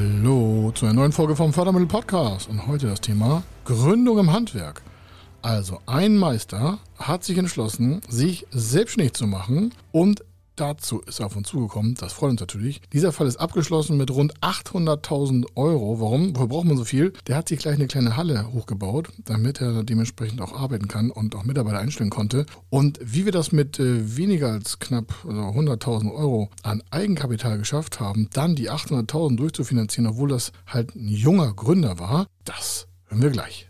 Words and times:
Hallo 0.00 0.72
zu 0.74 0.86
einer 0.86 0.94
neuen 0.94 1.12
Folge 1.12 1.36
vom 1.36 1.52
Fördermittel 1.52 1.86
Podcast 1.86 2.48
und 2.48 2.66
heute 2.66 2.86
das 2.86 3.02
Thema 3.02 3.42
Gründung 3.66 4.18
im 4.18 4.32
Handwerk. 4.32 4.80
Also 5.42 5.78
ein 5.84 6.16
Meister 6.16 6.78
hat 6.98 7.22
sich 7.22 7.36
entschlossen, 7.36 8.00
sich 8.08 8.46
selbstständig 8.50 9.12
zu 9.12 9.26
machen 9.26 9.74
und 9.92 10.24
dazu 10.60 11.00
ist 11.00 11.20
er 11.20 11.26
auf 11.26 11.36
uns 11.36 11.48
zugekommen. 11.48 11.94
Das 11.94 12.12
freut 12.12 12.30
uns 12.30 12.40
natürlich. 12.40 12.80
Dieser 12.92 13.12
Fall 13.12 13.26
ist 13.26 13.38
abgeschlossen 13.38 13.96
mit 13.96 14.10
rund 14.10 14.38
800.000 14.40 15.46
Euro. 15.54 16.00
Warum? 16.00 16.36
Woher 16.36 16.48
braucht 16.48 16.66
man 16.66 16.76
so 16.76 16.84
viel? 16.84 17.12
Der 17.26 17.36
hat 17.36 17.48
sich 17.48 17.58
gleich 17.58 17.74
eine 17.74 17.86
kleine 17.86 18.16
Halle 18.16 18.52
hochgebaut, 18.52 19.08
damit 19.24 19.60
er 19.60 19.82
dementsprechend 19.82 20.40
auch 20.40 20.52
arbeiten 20.52 20.88
kann 20.88 21.10
und 21.10 21.34
auch 21.34 21.44
Mitarbeiter 21.44 21.78
einstellen 21.78 22.10
konnte. 22.10 22.46
Und 22.68 22.98
wie 23.02 23.24
wir 23.24 23.32
das 23.32 23.52
mit 23.52 23.78
äh, 23.78 24.16
weniger 24.16 24.52
als 24.52 24.78
knapp 24.78 25.14
also 25.26 25.40
100.000 25.40 26.12
Euro 26.14 26.50
an 26.62 26.82
Eigenkapital 26.90 27.58
geschafft 27.58 28.00
haben, 28.00 28.28
dann 28.32 28.54
die 28.54 28.70
800.000 28.70 29.36
durchzufinanzieren, 29.36 30.10
obwohl 30.10 30.28
das 30.28 30.52
halt 30.66 30.94
ein 30.94 31.08
junger 31.08 31.52
Gründer 31.54 31.98
war, 31.98 32.26
das 32.44 32.86
hören 33.08 33.22
wir 33.22 33.30
gleich. 33.30 33.69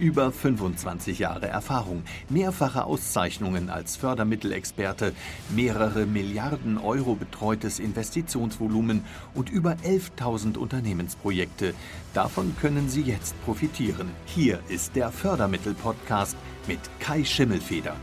Über 0.00 0.32
25 0.32 1.18
Jahre 1.18 1.48
Erfahrung, 1.48 2.04
mehrfache 2.30 2.84
Auszeichnungen 2.84 3.68
als 3.68 3.96
Fördermittelexperte, 3.96 5.12
mehrere 5.54 6.06
Milliarden 6.06 6.78
Euro 6.78 7.16
betreutes 7.16 7.78
Investitionsvolumen 7.78 9.04
und 9.34 9.50
über 9.50 9.76
11.000 9.84 10.56
Unternehmensprojekte. 10.56 11.74
Davon 12.14 12.56
können 12.58 12.88
Sie 12.88 13.02
jetzt 13.02 13.34
profitieren. 13.44 14.08
Hier 14.24 14.60
ist 14.70 14.96
der 14.96 15.12
Fördermittel-Podcast 15.12 16.34
mit 16.66 16.80
Kai 16.98 17.22
Schimmelfeder. 17.22 17.94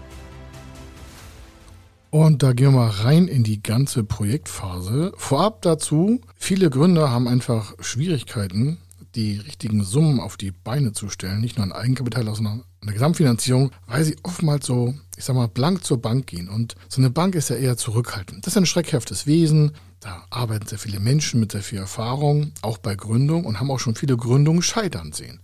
Und 2.12 2.44
da 2.44 2.54
gehen 2.54 2.74
wir 2.74 3.06
rein 3.06 3.28
in 3.28 3.44
die 3.44 3.64
ganze 3.64 4.04
Projektphase. 4.04 5.14
Vorab 5.18 5.64
dazu, 5.64 6.22
viele 6.36 6.70
Gründer 6.70 7.10
haben 7.10 7.28
einfach 7.28 7.74
Schwierigkeiten, 7.80 8.78
die 9.18 9.38
richtigen 9.40 9.84
Summen 9.84 10.20
auf 10.20 10.38
die 10.38 10.52
Beine 10.52 10.94
zu 10.94 11.10
stellen, 11.10 11.42
nicht 11.42 11.58
nur 11.58 11.66
ein 11.66 11.74
Eigenkapital, 11.74 12.24
sondern 12.34 12.64
eine 12.82 12.94
Gesamtfinanzierung, 12.94 13.72
weil 13.88 14.04
sie 14.04 14.16
oftmals 14.24 14.66
so, 14.66 14.94
ich 15.18 15.26
sag 15.26 15.36
mal, 15.36 15.48
blank 15.48 15.84
zur 15.84 16.02
Bank 16.02 16.28
gehen. 16.28 16.48
Und 16.48 16.76
so 16.88 17.02
eine 17.02 17.10
Bank 17.10 17.36
ist 17.36 17.50
ja 17.50 17.56
eher 17.56 17.76
zurückhaltend. 17.76 18.46
Das 18.46 18.54
ist 18.54 18.58
ein 18.58 18.68
schreckhaftes 18.68 19.26
Wesen. 19.26 19.72
Da 20.00 20.24
arbeiten 20.30 20.68
sehr 20.68 20.78
viele 20.78 21.00
Menschen 21.00 21.40
mit 21.40 21.52
sehr 21.52 21.64
viel 21.64 21.80
Erfahrung, 21.80 22.52
auch 22.62 22.78
bei 22.78 22.96
Gründung 22.96 23.44
und 23.44 23.60
haben 23.60 23.72
auch 23.72 23.80
schon 23.80 23.96
viele 23.96 24.16
Gründungen 24.16 24.62
scheitern 24.62 25.12
sehen. 25.12 25.42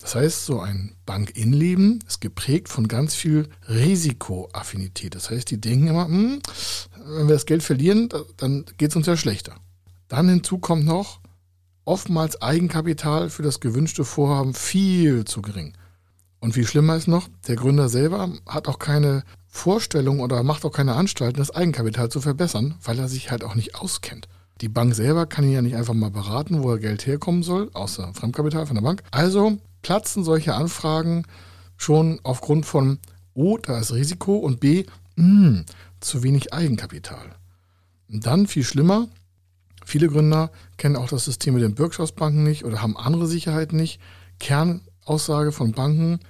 Das 0.00 0.14
heißt, 0.14 0.46
so 0.46 0.60
ein 0.60 0.94
Bankinnenleben 1.06 2.00
ist 2.06 2.20
geprägt 2.20 2.68
von 2.68 2.88
ganz 2.88 3.14
viel 3.14 3.48
Risikoaffinität. 3.68 5.14
Das 5.14 5.30
heißt, 5.30 5.50
die 5.50 5.60
denken 5.60 5.88
immer, 5.88 6.06
hm, 6.06 6.40
wenn 7.04 7.28
wir 7.28 7.34
das 7.34 7.46
Geld 7.46 7.62
verlieren, 7.62 8.08
dann 8.36 8.64
geht 8.76 8.90
es 8.90 8.96
uns 8.96 9.06
ja 9.06 9.16
schlechter. 9.16 9.56
Dann 10.08 10.28
hinzu 10.28 10.58
kommt 10.58 10.84
noch, 10.84 11.20
oftmals 11.88 12.42
Eigenkapital 12.42 13.30
für 13.30 13.42
das 13.42 13.60
gewünschte 13.60 14.04
Vorhaben 14.04 14.52
viel 14.52 15.24
zu 15.24 15.40
gering. 15.40 15.72
Und 16.38 16.54
wie 16.54 16.66
schlimmer 16.66 16.94
ist 16.96 17.08
noch, 17.08 17.28
der 17.48 17.56
Gründer 17.56 17.88
selber 17.88 18.30
hat 18.46 18.68
auch 18.68 18.78
keine 18.78 19.24
Vorstellung 19.46 20.20
oder 20.20 20.42
macht 20.42 20.66
auch 20.66 20.70
keine 20.70 20.94
Anstalten, 20.94 21.38
das 21.38 21.50
Eigenkapital 21.50 22.10
zu 22.10 22.20
verbessern, 22.20 22.74
weil 22.84 22.98
er 22.98 23.08
sich 23.08 23.30
halt 23.30 23.42
auch 23.42 23.54
nicht 23.54 23.74
auskennt. 23.74 24.28
Die 24.60 24.68
Bank 24.68 24.94
selber 24.94 25.26
kann 25.26 25.44
ihn 25.44 25.52
ja 25.52 25.62
nicht 25.62 25.76
einfach 25.76 25.94
mal 25.94 26.10
beraten, 26.10 26.62
wo 26.62 26.72
er 26.72 26.78
Geld 26.78 27.06
herkommen 27.06 27.42
soll, 27.42 27.70
außer 27.72 28.12
Fremdkapital 28.12 28.66
von 28.66 28.76
der 28.76 28.82
Bank. 28.82 29.02
Also 29.10 29.58
platzen 29.80 30.24
solche 30.24 30.54
Anfragen 30.54 31.24
schon 31.78 32.20
aufgrund 32.22 32.66
von 32.66 32.98
O, 33.32 33.56
da 33.56 33.78
ist 33.78 33.94
Risiko 33.94 34.36
und 34.36 34.60
B, 34.60 34.84
mh, 35.16 35.24
hm, 35.24 35.64
zu 36.00 36.22
wenig 36.22 36.52
Eigenkapital. 36.52 37.36
Und 38.10 38.26
dann 38.26 38.46
viel 38.46 38.64
schlimmer, 38.64 39.08
Viele 39.88 40.08
Gründer 40.08 40.52
kennen 40.76 40.96
auch 40.96 41.08
das 41.08 41.24
System 41.24 41.54
mit 41.54 41.62
den 41.62 41.74
Bürgschaftsbanken 41.74 42.42
nicht 42.42 42.66
oder 42.66 42.82
haben 42.82 42.94
andere 42.98 43.26
Sicherheiten 43.26 43.78
nicht. 43.78 44.02
Kernaussage 44.38 45.50
von 45.50 45.72
Banken, 45.72 46.20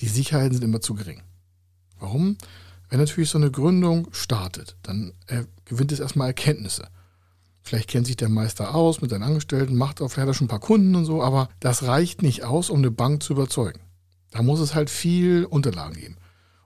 die 0.00 0.08
Sicherheiten 0.08 0.52
sind 0.52 0.64
immer 0.64 0.82
zu 0.82 0.92
gering. 0.92 1.22
Warum? 1.98 2.36
Wenn 2.90 2.98
natürlich 2.98 3.30
so 3.30 3.38
eine 3.38 3.50
Gründung 3.50 4.08
startet, 4.12 4.76
dann 4.82 5.14
gewinnt 5.64 5.92
es 5.92 6.00
erstmal 6.00 6.26
Erkenntnisse. 6.26 6.88
Vielleicht 7.62 7.88
kennt 7.88 8.06
sich 8.06 8.16
der 8.16 8.28
Meister 8.28 8.74
aus 8.74 9.00
mit 9.00 9.08
seinen 9.08 9.22
Angestellten, 9.22 9.76
macht 9.76 10.02
auch, 10.02 10.08
vielleicht 10.08 10.34
schon 10.34 10.44
ein 10.44 10.48
paar 10.48 10.60
Kunden 10.60 10.94
und 10.94 11.06
so, 11.06 11.22
aber 11.22 11.48
das 11.58 11.84
reicht 11.84 12.20
nicht 12.20 12.44
aus, 12.44 12.68
um 12.68 12.80
eine 12.80 12.90
Bank 12.90 13.22
zu 13.22 13.32
überzeugen. 13.32 13.80
Da 14.30 14.42
muss 14.42 14.60
es 14.60 14.74
halt 14.74 14.90
viel 14.90 15.46
Unterlagen 15.46 15.94
geben 15.94 16.16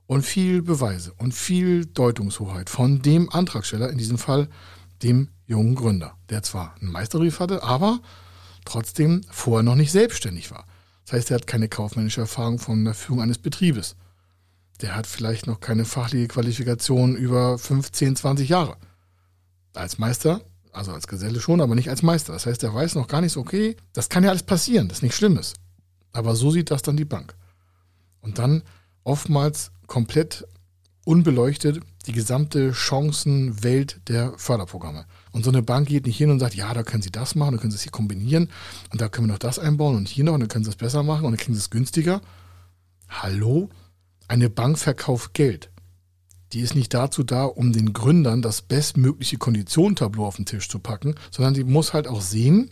und 0.09 0.22
viel 0.27 0.62
Beweise 0.62 1.12
und 1.17 1.32
viel 1.32 1.87
Deutungshoheit 1.87 2.71
von 2.71 3.03
dem 3.03 3.31
Antragsteller, 3.31 3.88
in 3.88 3.99
diesem 3.99 4.19
Fall 4.19 4.49
dem 5.05 5.28
jungen 5.50 5.75
Gründer, 5.75 6.15
der 6.31 6.43
zwar 6.43 6.77
einen 6.81 6.93
Meisterbrief 6.93 7.41
hatte, 7.41 7.62
aber 7.65 8.00
trotzdem 8.65 9.22
vorher 9.31 9.65
noch 9.65 9.75
nicht 9.75 9.91
selbstständig 9.91 10.50
war. 10.50 10.65
Das 11.05 11.15
heißt, 11.15 11.31
er 11.31 11.37
hat 11.37 11.47
keine 11.49 11.69
kaufmännische 11.69 12.21
Erfahrung 12.21 12.61
von 12.61 12.84
der 12.84 12.94
Führung 12.94 13.21
eines 13.21 13.38
Betriebes. 13.38 13.97
Der 14.81 14.94
hat 14.94 15.09
vielleicht 15.09 15.49
noch 15.49 15.59
keine 15.59 15.84
fachliche 15.84 16.28
Qualifikation 16.28 17.16
über 17.16 17.59
15, 17.59 18.15
20 18.16 18.49
Jahre. 18.49 18.77
Als 19.75 19.99
Meister, 19.99 20.41
also 20.72 20.93
als 20.93 21.09
Geselle 21.09 21.41
schon, 21.41 21.61
aber 21.61 21.75
nicht 21.75 21.91
als 21.91 22.03
Meister. 22.03 22.32
Das 22.32 22.47
heißt, 22.47 22.62
er 22.62 22.72
weiß 22.72 22.94
noch 22.94 23.09
gar 23.09 23.21
nicht 23.21 23.32
so, 23.32 23.41
okay, 23.41 23.77
das 23.93 24.09
kann 24.09 24.22
ja 24.22 24.31
alles 24.31 24.44
passieren, 24.44 24.88
das 24.88 24.99
ist 24.99 25.03
nichts 25.03 25.19
Schlimmes. 25.19 25.55
Aber 26.12 26.37
so 26.37 26.53
sieht 26.53 26.71
das 26.71 26.82
dann 26.82 26.97
die 26.97 27.05
Bank. 27.05 27.34
Und 28.21 28.38
dann 28.38 28.62
oftmals 29.03 29.72
komplett 29.88 30.47
unbeleuchtet 31.05 31.81
die 32.06 32.12
gesamte 32.12 32.72
Chancenwelt 32.72 34.00
der 34.09 34.32
Förderprogramme. 34.38 35.06
Und 35.32 35.44
so 35.44 35.50
eine 35.50 35.62
Bank 35.62 35.88
geht 35.88 36.06
nicht 36.06 36.16
hin 36.16 36.30
und 36.30 36.41
sagt, 36.41 36.54
ja, 36.54 36.72
da 36.74 36.82
können 36.82 37.02
Sie 37.02 37.10
das 37.10 37.34
machen, 37.34 37.52
da 37.52 37.58
können 37.58 37.70
Sie 37.70 37.76
es 37.76 37.82
hier 37.82 37.92
kombinieren 37.92 38.48
und 38.92 39.00
da 39.00 39.08
können 39.08 39.28
wir 39.28 39.32
noch 39.32 39.38
das 39.38 39.58
einbauen 39.58 39.96
und 39.96 40.08
hier 40.08 40.24
noch 40.24 40.34
und 40.34 40.41
dann 40.41 40.48
können 40.48 40.64
Sie 40.64 40.70
es 40.70 40.76
besser 40.76 41.02
machen 41.02 41.24
und 41.24 41.32
dann 41.32 41.38
kriegen 41.38 41.54
Sie 41.54 41.60
es 41.60 41.70
günstiger. 41.70 42.20
Hallo? 43.08 43.69
Eine 44.28 44.50
Bank 44.50 44.78
verkauft 44.78 45.34
Geld. 45.34 45.70
Die 46.52 46.60
ist 46.60 46.74
nicht 46.74 46.92
dazu 46.94 47.22
da, 47.22 47.44
um 47.44 47.72
den 47.72 47.92
Gründern 47.92 48.42
das 48.42 48.62
bestmögliche 48.62 49.38
Konditionentableau 49.38 50.26
auf 50.26 50.36
den 50.36 50.46
Tisch 50.46 50.69
zu 50.69 50.80
packen, 50.80 51.14
sondern 51.30 51.54
die 51.54 51.64
muss 51.64 51.92
halt 51.92 52.08
auch 52.08 52.20
sehen, 52.20 52.70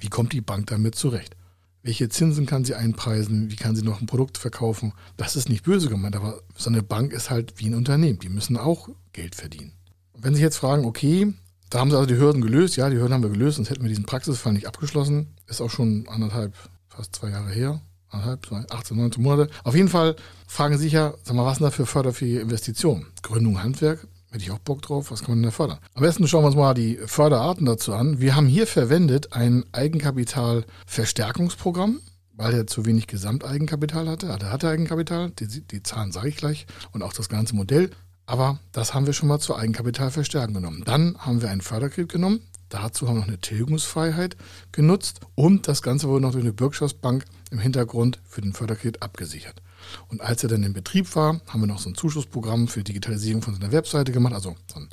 wie 0.00 0.08
kommt 0.08 0.32
die 0.32 0.40
Bank 0.40 0.66
damit 0.68 0.94
zurecht. 0.94 1.36
Welche 1.82 2.08
Zinsen 2.08 2.46
kann 2.46 2.64
sie 2.64 2.74
einpreisen? 2.74 3.50
Wie 3.50 3.56
kann 3.56 3.76
sie 3.76 3.82
noch 3.82 4.00
ein 4.00 4.06
Produkt 4.06 4.38
verkaufen? 4.38 4.94
Das 5.18 5.36
ist 5.36 5.50
nicht 5.50 5.64
böse 5.64 5.90
gemeint, 5.90 6.16
aber 6.16 6.40
so 6.56 6.70
eine 6.70 6.82
Bank 6.82 7.12
ist 7.12 7.28
halt 7.28 7.54
wie 7.58 7.66
ein 7.66 7.74
Unternehmen. 7.74 8.18
Die 8.20 8.30
müssen 8.30 8.56
auch 8.56 8.88
Geld 9.12 9.34
verdienen. 9.34 9.72
wenn 10.16 10.34
Sie 10.34 10.40
jetzt 10.40 10.56
fragen, 10.56 10.86
okay, 10.86 11.34
da 11.74 11.80
haben 11.80 11.90
Sie 11.90 11.96
also 11.96 12.06
die 12.06 12.18
Hürden 12.18 12.40
gelöst. 12.40 12.76
Ja, 12.76 12.88
die 12.88 12.98
Hürden 12.98 13.12
haben 13.12 13.24
wir 13.24 13.30
gelöst, 13.30 13.56
sonst 13.56 13.68
hätten 13.68 13.82
wir 13.82 13.88
diesen 13.88 14.04
Praxisfall 14.04 14.52
nicht 14.52 14.68
abgeschlossen. 14.68 15.34
Ist 15.48 15.60
auch 15.60 15.70
schon 15.70 16.06
anderthalb, 16.08 16.54
fast 16.88 17.16
zwei 17.16 17.30
Jahre 17.30 17.50
her. 17.50 17.80
Anderthalb, 18.10 18.72
18, 18.72 18.96
19 18.96 19.20
Monate. 19.20 19.50
Auf 19.64 19.74
jeden 19.74 19.88
Fall 19.88 20.14
fragen 20.46 20.76
Sie 20.76 20.84
sich 20.84 20.92
ja, 20.92 21.14
sag 21.24 21.34
mal, 21.34 21.44
was 21.44 21.58
sind 21.58 21.64
da 21.64 21.72
für 21.72 21.84
förderfähige 21.84 22.38
Investitionen? 22.38 23.06
Gründung, 23.22 23.60
Handwerk, 23.60 24.06
Hätte 24.30 24.44
ich 24.44 24.52
auch 24.52 24.60
Bock 24.60 24.82
drauf. 24.82 25.10
Was 25.10 25.22
kann 25.22 25.30
man 25.30 25.38
denn 25.38 25.50
da 25.50 25.52
fördern? 25.52 25.78
Am 25.94 26.02
besten 26.02 26.28
schauen 26.28 26.44
wir 26.44 26.48
uns 26.48 26.56
mal 26.56 26.74
die 26.74 26.96
Förderarten 27.06 27.66
dazu 27.66 27.92
an. 27.92 28.20
Wir 28.20 28.36
haben 28.36 28.46
hier 28.46 28.68
verwendet 28.68 29.32
ein 29.32 29.64
Eigenkapitalverstärkungsprogramm, 29.72 31.98
weil 32.34 32.54
er 32.54 32.68
zu 32.68 32.86
wenig 32.86 33.08
Gesamteigenkapital 33.08 34.08
hatte. 34.08 34.26
Er 34.26 34.52
hatte 34.52 34.68
Eigenkapital, 34.68 35.30
die, 35.30 35.60
die 35.60 35.82
Zahlen 35.82 36.12
sage 36.12 36.28
ich 36.28 36.36
gleich 36.36 36.68
und 36.92 37.02
auch 37.02 37.12
das 37.12 37.28
ganze 37.28 37.56
Modell. 37.56 37.90
Aber 38.26 38.58
das 38.72 38.94
haben 38.94 39.06
wir 39.06 39.12
schon 39.12 39.28
mal 39.28 39.38
zur 39.38 39.58
Eigenkapitalverstärkung 39.58 40.54
genommen. 40.54 40.82
Dann 40.84 41.16
haben 41.18 41.42
wir 41.42 41.50
einen 41.50 41.60
Förderkredit 41.60 42.12
genommen. 42.12 42.40
Dazu 42.70 43.06
haben 43.06 43.16
wir 43.16 43.20
noch 43.20 43.28
eine 43.28 43.40
Tilgungsfreiheit 43.40 44.36
genutzt 44.72 45.20
und 45.34 45.68
das 45.68 45.82
Ganze 45.82 46.08
wurde 46.08 46.22
noch 46.22 46.32
durch 46.32 46.42
eine 46.42 46.52
Bürgschaftsbank 46.52 47.24
im 47.50 47.58
Hintergrund 47.58 48.18
für 48.24 48.40
den 48.40 48.52
Förderkredit 48.52 49.02
abgesichert. 49.02 49.62
Und 50.08 50.22
als 50.22 50.42
er 50.42 50.48
dann 50.48 50.62
in 50.62 50.72
Betrieb 50.72 51.14
war, 51.14 51.40
haben 51.46 51.60
wir 51.60 51.66
noch 51.66 51.78
so 51.78 51.90
ein 51.90 51.94
Zuschussprogramm 51.94 52.68
für 52.68 52.82
Digitalisierung 52.82 53.42
von 53.42 53.54
seiner 53.54 53.70
Webseite 53.70 54.12
gemacht. 54.12 54.34
Also 54.34 54.56
so 54.72 54.80
ein, 54.80 54.88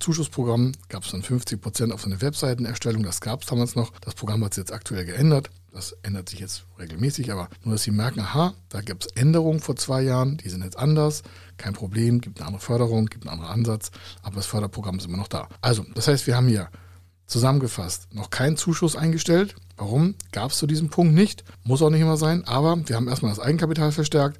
Zuschussprogramm 0.00 0.72
gab 0.88 1.04
es 1.04 1.12
dann 1.12 1.22
50 1.22 1.60
Prozent 1.60 1.92
auf 1.92 2.02
seine 2.02 2.20
Webseitenerstellung. 2.20 3.02
Das 3.02 3.20
gab 3.20 3.42
es 3.42 3.48
damals 3.48 3.74
noch. 3.74 3.92
Das 4.00 4.14
Programm 4.14 4.44
hat 4.44 4.54
sich 4.54 4.62
jetzt 4.62 4.72
aktuell 4.72 5.04
geändert. 5.04 5.50
Das 5.72 5.96
ändert 6.02 6.28
sich 6.28 6.40
jetzt 6.40 6.64
regelmäßig, 6.78 7.32
aber 7.32 7.48
nur, 7.64 7.74
dass 7.74 7.82
Sie 7.82 7.90
merken, 7.90 8.20
aha, 8.20 8.52
da 8.68 8.82
gibt 8.82 9.06
es 9.06 9.12
Änderungen 9.12 9.60
vor 9.60 9.74
zwei 9.76 10.02
Jahren, 10.02 10.36
die 10.36 10.50
sind 10.50 10.62
jetzt 10.62 10.78
anders. 10.78 11.22
Kein 11.56 11.72
Problem, 11.72 12.20
gibt 12.20 12.38
eine 12.38 12.46
andere 12.48 12.62
Förderung, 12.62 13.06
gibt 13.06 13.26
einen 13.26 13.32
anderen 13.32 13.52
Ansatz, 13.52 13.90
aber 14.22 14.36
das 14.36 14.46
Förderprogramm 14.46 14.98
ist 14.98 15.06
immer 15.06 15.16
noch 15.16 15.28
da. 15.28 15.48
Also, 15.62 15.84
das 15.94 16.08
heißt, 16.08 16.26
wir 16.26 16.36
haben 16.36 16.48
hier 16.48 16.68
Zusammengefasst, 17.32 18.12
noch 18.12 18.28
kein 18.28 18.58
Zuschuss 18.58 18.94
eingestellt. 18.94 19.54
Warum? 19.78 20.16
Gab 20.32 20.50
es 20.50 20.58
zu 20.58 20.66
diesem 20.66 20.90
Punkt 20.90 21.14
nicht. 21.14 21.44
Muss 21.64 21.80
auch 21.80 21.88
nicht 21.88 22.02
immer 22.02 22.18
sein. 22.18 22.46
Aber 22.46 22.76
wir 22.86 22.94
haben 22.94 23.08
erstmal 23.08 23.32
das 23.32 23.40
Eigenkapital 23.40 23.90
verstärkt, 23.90 24.38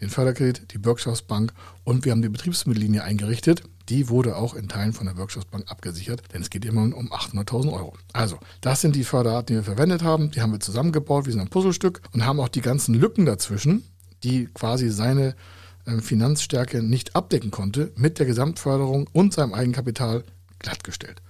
den 0.00 0.08
Förderkredit, 0.08 0.72
die 0.72 0.78
Bürgschaftsbank 0.78 1.52
und 1.84 2.04
wir 2.04 2.10
haben 2.10 2.20
die 2.20 2.28
Betriebsmittellinie 2.28 3.04
eingerichtet. 3.04 3.62
Die 3.92 4.08
wurde 4.08 4.36
auch 4.36 4.54
in 4.54 4.68
Teilen 4.68 4.94
von 4.94 5.06
der 5.06 5.12
Bürgschaftsbank 5.12 5.70
abgesichert, 5.70 6.22
denn 6.32 6.40
es 6.40 6.48
geht 6.48 6.64
immer 6.64 6.80
um 6.80 7.12
800.000 7.12 7.70
Euro. 7.74 7.92
Also, 8.14 8.38
das 8.62 8.80
sind 8.80 8.96
die 8.96 9.04
Förderarten, 9.04 9.48
die 9.48 9.60
wir 9.60 9.64
verwendet 9.64 10.02
haben. 10.02 10.30
Die 10.30 10.40
haben 10.40 10.52
wir 10.52 10.60
zusammengebaut 10.60 11.26
wie 11.26 11.32
so 11.32 11.40
ein 11.40 11.48
Puzzlestück 11.48 12.00
und 12.12 12.24
haben 12.24 12.40
auch 12.40 12.48
die 12.48 12.62
ganzen 12.62 12.94
Lücken 12.94 13.26
dazwischen, 13.26 13.84
die 14.24 14.46
quasi 14.46 14.88
seine 14.88 15.36
äh, 15.84 15.98
Finanzstärke 15.98 16.82
nicht 16.82 17.14
abdecken 17.14 17.50
konnte, 17.50 17.92
mit 17.94 18.18
der 18.18 18.24
Gesamtförderung 18.24 19.10
und 19.12 19.34
seinem 19.34 19.52
Eigenkapital 19.52 20.24
glattgestellt 20.58 21.20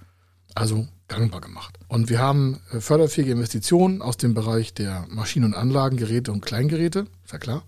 also 0.55 0.87
gangbar 1.07 1.41
gemacht. 1.41 1.79
Und 1.87 2.09
wir 2.09 2.19
haben 2.19 2.59
äh, 2.71 2.79
förderfähige 2.79 3.31
Investitionen 3.31 4.01
aus 4.03 4.17
dem 4.17 4.33
Bereich 4.33 4.73
der 4.73 5.05
Maschinen- 5.09 5.45
und 5.45 5.55
Anlagen, 5.55 5.97
Geräte 5.97 6.31
und 6.31 6.45
Kleingeräte, 6.45 7.07
ist 7.23 7.33
ja 7.33 7.39
klar. 7.39 7.63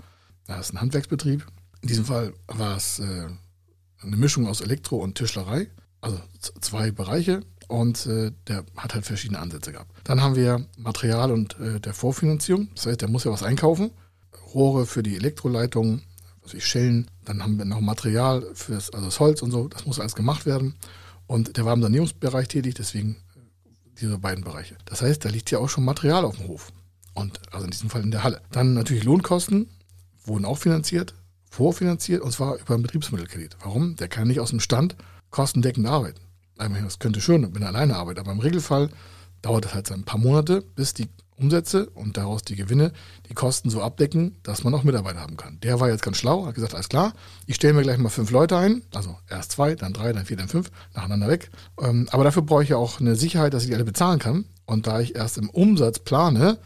Das 0.46 0.68
ist 0.68 0.74
ein 0.74 0.82
Handwerksbetrieb. 0.82 1.46
In 1.82 1.88
diesem 1.88 2.06
Fall 2.06 2.34
war 2.48 2.78
es 2.78 3.00
äh, 3.00 3.28
eine 4.02 4.18
Mischung 4.18 4.48
aus 4.48 4.62
Elektro- 4.62 5.02
und 5.02 5.16
Tischlerei, 5.16 5.68
also 6.02 6.20
zwei 6.62 6.92
Bereiche. 6.92 7.42
Und 7.68 8.06
äh, 8.06 8.32
der 8.48 8.64
hat 8.78 8.94
halt 8.94 9.06
verschiedene 9.06 9.40
Ansätze 9.40 9.72
gehabt. 9.72 9.92
Dann 10.04 10.22
haben 10.22 10.36
wir 10.36 10.66
Material 10.78 11.32
und 11.32 11.60
äh, 11.60 11.80
der 11.80 11.96
Vorfinanzierung. 11.96 12.70
Das 12.76 12.86
heißt, 12.86 13.02
der 13.02 13.10
muss 13.10 13.24
ja 13.24 13.32
was 13.32 13.42
einkaufen. 13.42 13.90
Rohre 14.54 14.86
für 14.86 15.02
die 15.02 15.16
Elektroleitungen, 15.16 16.04
also 16.44 16.60
Schellen. 16.60 17.10
Dann 17.26 17.42
haben 17.42 17.58
wir 17.58 17.66
noch 17.66 17.82
Material 17.82 18.46
für 18.54 18.74
das, 18.74 18.92
also 18.92 19.06
das 19.06 19.20
Holz 19.20 19.42
und 19.42 19.50
so. 19.50 19.68
Das 19.68 19.88
muss 19.88 20.00
alles 20.00 20.14
gemacht 20.14 20.46
werden. 20.46 20.76
Und 21.26 21.58
der 21.58 21.66
war 21.66 21.74
im 21.74 21.82
Sanierungsbereich 21.82 22.48
tätig, 22.48 22.76
deswegen 22.76 23.16
äh, 23.36 23.40
diese 24.00 24.20
beiden 24.20 24.44
Bereiche. 24.44 24.78
Das 24.86 25.02
heißt, 25.02 25.26
da 25.26 25.30
liegt 25.30 25.50
ja 25.50 25.58
auch 25.58 25.70
schon 25.70 25.86
Material 25.86 26.24
auf 26.24 26.38
dem 26.38 26.48
Hof. 26.48 26.72
Und 27.16 27.40
also 27.52 27.66
in 27.66 27.72
diesem 27.72 27.90
Fall 27.90 28.04
in 28.04 28.12
der 28.12 28.24
Halle. 28.24 28.42
Dann 28.52 28.76
natürlich 28.76 29.06
Lohnkosten 29.06 29.70
wurden 30.24 30.46
auch 30.46 30.58
finanziert, 30.58 31.16
vorfinanziert 31.56 32.22
und 32.22 32.32
zwar 32.32 32.58
über 32.58 32.74
einen 32.74 32.84
Betriebsmittelkredit. 32.84 33.58
Warum? 33.64 33.96
Der 33.96 34.10
kann 34.10 34.28
nicht 34.28 34.40
aus 34.40 34.50
dem 34.50 34.60
Stand 34.60 34.96
kostendeckend 35.30 35.88
arbeiten. 35.88 36.20
Das 36.58 37.00
könnte 37.00 37.22
schon, 37.22 37.54
wenn 37.56 37.62
er 37.62 37.70
alleine 37.70 37.96
arbeitet, 37.96 38.20
aber 38.20 38.32
im 38.32 38.40
Regelfall 38.40 38.90
dauert 39.42 39.66
es 39.66 39.74
halt 39.74 39.92
ein 39.92 40.04
paar 40.04 40.20
Monate, 40.20 40.62
bis 40.62 40.94
die 40.94 41.08
Umsätze 41.38 41.90
und 41.90 42.18
daraus 42.18 42.44
die 42.44 42.56
Gewinne 42.56 42.92
die 43.30 43.34
Kosten 43.34 43.70
so 43.70 43.82
abdecken, 43.82 44.38
dass 44.44 44.64
man 44.64 44.74
auch 44.74 44.84
Mitarbeiter 44.84 45.20
haben 45.20 45.38
kann. 45.38 45.60
Der 45.62 45.80
war 45.80 45.90
jetzt 45.90 46.04
ganz 46.04 46.18
schlau, 46.18 46.46
hat 46.46 46.56
gesagt, 46.56 46.74
alles 46.74 46.90
klar, 46.90 47.14
ich 47.46 47.56
stelle 47.56 47.74
mir 47.74 47.82
gleich 47.82 47.98
mal 47.98 48.10
fünf 48.10 48.32
Leute 48.32 48.58
ein, 48.58 48.84
also 48.94 49.18
erst 49.30 49.52
zwei, 49.52 49.76
dann 49.76 49.94
drei, 49.94 50.14
dann 50.14 50.26
vier, 50.26 50.38
dann 50.38 50.48
fünf, 50.48 50.72
nacheinander 50.94 51.28
weg. 51.28 51.52
Ähm, 51.82 52.08
aber 52.12 52.24
dafür 52.24 52.42
brauche 52.42 52.64
ich 52.64 52.70
ja 52.70 52.78
auch 52.78 53.00
eine 53.00 53.16
Sicherheit, 53.16 53.54
dass 53.54 53.64
ich 53.64 53.70
die 53.70 53.76
alle 53.76 53.86
bezahlen 53.86 54.20
kann. 54.20 54.46
Und 54.66 54.88
da 54.88 55.00
ich 55.00 55.16
erst 55.16 55.38
im 55.38 55.50
Umsatz 55.50 56.00
plane, 56.00 56.58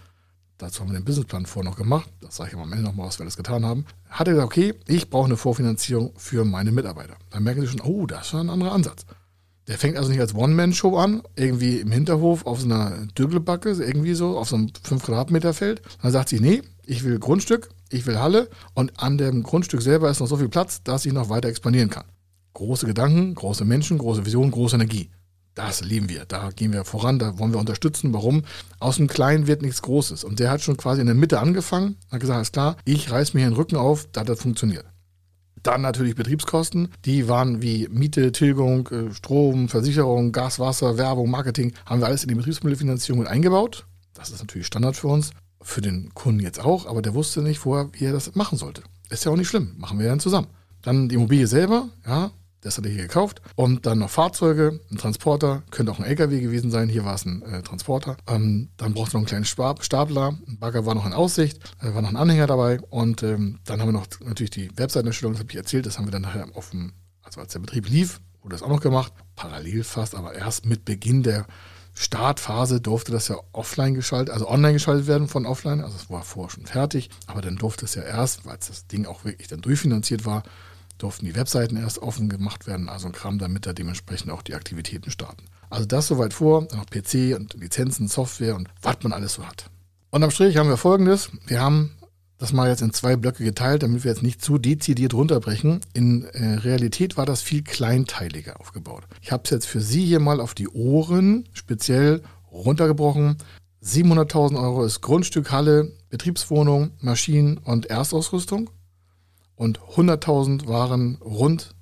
dazu 0.59 0.81
haben 0.81 0.91
wir 0.91 0.99
den 0.99 1.05
Businessplan 1.05 1.47
vorher 1.47 1.71
noch 1.71 1.77
gemacht, 1.77 2.09
das 2.21 2.35
sage 2.35 2.51
ich 2.51 2.57
am 2.57 2.71
Ende 2.71 2.83
nochmal, 2.83 3.07
was 3.07 3.17
wir 3.17 3.25
das 3.25 3.37
getan 3.37 3.65
haben, 3.65 3.85
hat 4.09 4.27
er 4.27 4.33
gesagt, 4.33 4.51
okay, 4.51 4.75
ich 4.87 5.09
brauche 5.09 5.25
eine 5.25 5.37
Vorfinanzierung 5.37 6.13
für 6.17 6.45
meine 6.45 6.71
Mitarbeiter. 6.71 7.15
Dann 7.31 7.43
merken 7.43 7.61
Sie 7.61 7.67
schon, 7.67 7.81
oh, 7.81 8.05
das 8.05 8.27
ist 8.27 8.35
ein 8.35 8.49
anderer 8.49 8.73
Ansatz. 8.73 9.05
Der 9.67 9.77
fängt 9.77 9.97
also 9.97 10.09
nicht 10.09 10.19
als 10.19 10.35
One-Man-Show 10.35 10.97
an, 10.97 11.21
irgendwie 11.35 11.79
im 11.79 11.91
Hinterhof 11.91 12.45
auf 12.45 12.59
so 12.59 12.65
einer 12.65 13.05
Dürgelbacke, 13.17 13.69
irgendwie 13.69 14.15
so, 14.15 14.37
auf 14.37 14.49
so 14.49 14.55
einem 14.55 14.71
5 14.83 15.03
Quadratmeter 15.03 15.53
Feld. 15.53 15.81
Dann 16.01 16.11
sagt 16.11 16.29
sie, 16.29 16.39
nee, 16.39 16.61
ich 16.85 17.03
will 17.03 17.19
Grundstück, 17.19 17.69
ich 17.89 18.05
will 18.05 18.19
Halle 18.19 18.49
und 18.73 18.99
an 18.99 19.17
dem 19.17 19.43
Grundstück 19.43 19.81
selber 19.81 20.09
ist 20.09 20.19
noch 20.19 20.27
so 20.27 20.37
viel 20.37 20.49
Platz, 20.49 20.83
dass 20.83 21.05
ich 21.05 21.13
noch 21.13 21.29
weiter 21.29 21.49
expandieren 21.49 21.89
kann. 21.89 22.05
Große 22.53 22.87
Gedanken, 22.87 23.35
große 23.35 23.63
Menschen, 23.63 23.99
große 23.99 24.25
Vision, 24.25 24.51
große 24.51 24.75
Energie. 24.75 25.09
Das 25.55 25.81
lieben 25.81 26.09
wir. 26.09 26.25
Da 26.25 26.51
gehen 26.51 26.71
wir 26.71 26.85
voran, 26.85 27.19
da 27.19 27.37
wollen 27.37 27.51
wir 27.51 27.59
unterstützen. 27.59 28.13
Warum? 28.13 28.43
Aus 28.79 28.97
dem 28.97 29.07
Kleinen 29.07 29.47
wird 29.47 29.61
nichts 29.61 29.81
Großes. 29.81 30.23
Und 30.23 30.39
der 30.39 30.51
hat 30.51 30.61
schon 30.61 30.77
quasi 30.77 31.01
in 31.01 31.07
der 31.07 31.15
Mitte 31.15 31.39
angefangen, 31.39 31.97
hat 32.11 32.21
gesagt, 32.21 32.41
ist 32.41 32.53
klar, 32.53 32.77
ich 32.85 33.11
reiß 33.11 33.33
mir 33.33 33.41
hier 33.41 33.49
den 33.49 33.55
Rücken 33.55 33.75
auf, 33.75 34.07
da 34.11 34.21
hat 34.21 34.29
das 34.29 34.41
funktioniert. 34.41 34.85
Dann 35.63 35.81
natürlich 35.81 36.15
Betriebskosten. 36.15 36.89
Die 37.05 37.27
waren 37.27 37.61
wie 37.61 37.87
Miete, 37.89 38.31
Tilgung, 38.31 38.87
äh, 38.87 39.13
Strom, 39.13 39.67
Versicherung, 39.67 40.31
Gas, 40.31 40.59
Wasser, 40.59 40.97
Werbung, 40.97 41.29
Marketing. 41.29 41.73
Haben 41.85 42.01
wir 42.01 42.07
alles 42.07 42.23
in 42.23 42.29
die 42.29 42.35
Betriebsmittelfinanzierung 42.35 43.19
mit 43.19 43.27
eingebaut. 43.27 43.85
Das 44.13 44.29
ist 44.29 44.39
natürlich 44.39 44.67
Standard 44.67 44.95
für 44.95 45.07
uns. 45.07 45.31
Für 45.61 45.81
den 45.81 46.13
Kunden 46.13 46.39
jetzt 46.39 46.61
auch, 46.61 46.85
aber 46.85 47.01
der 47.01 47.13
wusste 47.13 47.41
nicht, 47.41 47.59
vorher, 47.59 47.89
wie 47.91 48.05
er 48.05 48.13
das 48.13 48.33
machen 48.35 48.57
sollte. 48.57 48.81
Ist 49.09 49.25
ja 49.25 49.31
auch 49.31 49.35
nicht 49.35 49.49
schlimm. 49.49 49.73
Machen 49.77 49.99
wir 49.99 50.07
dann 50.07 50.21
zusammen. 50.21 50.47
Dann 50.81 51.09
die 51.09 51.15
Immobilie 51.15 51.47
selber, 51.47 51.89
ja, 52.07 52.31
das 52.61 52.77
hat 52.77 52.85
er 52.85 52.91
hier 52.91 53.03
gekauft. 53.03 53.41
Und 53.55 53.85
dann 53.85 53.99
noch 53.99 54.09
Fahrzeuge, 54.09 54.79
ein 54.91 54.97
Transporter, 54.97 55.63
könnte 55.71 55.91
auch 55.91 55.99
ein 55.99 56.05
LKW 56.05 56.41
gewesen 56.41 56.71
sein. 56.71 56.89
Hier 56.89 57.05
war 57.05 57.15
es 57.15 57.25
ein 57.25 57.41
äh, 57.43 57.61
Transporter. 57.61 58.17
Ähm, 58.27 58.69
dann 58.77 58.93
braucht 58.93 59.09
es 59.09 59.13
noch 59.13 59.19
einen 59.19 59.27
kleinen 59.27 59.45
Stapler. 59.45 60.37
Ein 60.47 60.57
Bagger 60.59 60.85
war 60.85 60.95
noch 60.95 61.05
in 61.05 61.13
Aussicht, 61.13 61.59
äh, 61.81 61.93
war 61.93 62.01
noch 62.01 62.09
ein 62.09 62.17
Anhänger 62.17 62.47
dabei. 62.47 62.79
Und 62.89 63.23
ähm, 63.23 63.59
dann 63.65 63.81
haben 63.81 63.89
wir 63.89 63.93
noch 63.93 64.07
natürlich 64.25 64.51
die 64.51 64.69
Webseitenerstellung, 64.77 65.33
das 65.33 65.39
habe 65.39 65.51
ich 65.51 65.57
erzählt. 65.57 65.85
Das 65.85 65.97
haben 65.97 66.05
wir 66.07 66.11
dann 66.11 66.23
nachher 66.23 66.47
auf 66.53 66.71
dem, 66.71 66.93
also 67.21 67.41
als 67.41 67.53
der 67.53 67.59
Betrieb 67.59 67.89
lief, 67.89 68.19
wurde 68.41 68.55
das 68.55 68.63
auch 68.63 68.69
noch 68.69 68.81
gemacht. 68.81 69.13
Parallel 69.35 69.83
fast, 69.83 70.15
aber 70.15 70.33
erst 70.33 70.65
mit 70.65 70.85
Beginn 70.85 71.23
der 71.23 71.45
Startphase 71.99 72.79
durfte 72.79 73.11
das 73.11 73.27
ja 73.27 73.35
offline 73.51 73.93
geschaltet, 73.93 74.33
also 74.33 74.47
online 74.47 74.73
geschaltet 74.73 75.07
werden 75.07 75.27
von 75.27 75.45
offline. 75.45 75.81
Also 75.81 75.97
es 75.97 76.09
war 76.09 76.23
vorher 76.23 76.49
schon 76.49 76.65
fertig, 76.65 77.09
aber 77.27 77.41
dann 77.41 77.57
durfte 77.57 77.83
es 77.83 77.95
ja 77.95 78.03
erst, 78.03 78.45
weil 78.45 78.57
das 78.57 78.87
Ding 78.87 79.05
auch 79.05 79.25
wirklich 79.25 79.49
dann 79.49 79.59
durchfinanziert 79.59 80.25
war, 80.25 80.43
durften 80.99 81.25
die 81.25 81.35
Webseiten 81.35 81.77
erst 81.77 81.99
offen 81.99 82.29
gemacht 82.29 82.67
werden, 82.67 82.89
also 82.89 83.07
ein 83.07 83.13
Kram, 83.13 83.39
damit 83.39 83.65
da 83.65 83.73
dementsprechend 83.73 84.31
auch 84.31 84.43
die 84.43 84.53
Aktivitäten 84.53 85.09
starten. 85.09 85.45
Also 85.69 85.85
das 85.85 86.07
soweit 86.07 86.33
vor, 86.33 86.65
dann 86.65 86.79
noch 86.79 86.85
PC 86.85 87.35
und 87.35 87.55
Lizenzen, 87.55 88.07
Software 88.07 88.55
und 88.55 88.69
was 88.81 88.97
man 89.03 89.13
alles 89.13 89.33
so 89.33 89.45
hat. 89.45 89.69
Und 90.11 90.23
am 90.23 90.31
Strich 90.31 90.57
haben 90.57 90.69
wir 90.69 90.77
folgendes. 90.77 91.29
Wir 91.47 91.61
haben 91.61 91.91
das 92.39 92.53
mal 92.53 92.69
jetzt 92.69 92.81
in 92.81 92.93
zwei 92.93 93.15
Blöcke 93.15 93.43
geteilt, 93.43 93.83
damit 93.83 94.03
wir 94.03 94.11
jetzt 94.11 94.23
nicht 94.23 94.41
zu 94.41 94.57
dezidiert 94.57 95.13
runterbrechen. 95.13 95.81
In 95.93 96.23
äh, 96.25 96.55
Realität 96.55 97.17
war 97.17 97.25
das 97.25 97.41
viel 97.41 97.63
kleinteiliger 97.63 98.59
aufgebaut. 98.59 99.03
Ich 99.21 99.31
habe 99.31 99.43
es 99.43 99.49
jetzt 99.51 99.67
für 99.67 99.81
Sie 99.81 100.05
hier 100.05 100.19
mal 100.19 100.39
auf 100.39 100.53
die 100.53 100.69
Ohren 100.69 101.47
speziell 101.53 102.23
runtergebrochen. 102.51 103.37
700.000 103.83 104.61
Euro 104.61 104.83
ist 104.83 105.01
Grundstück, 105.01 105.51
Halle, 105.51 105.91
Betriebswohnung, 106.09 106.91
Maschinen 106.99 107.57
und 107.57 107.85
Erstausrüstung 107.85 108.69
und 109.59 109.81
100.000 109.81 110.69
waren 110.69 111.15
rund 111.15 111.75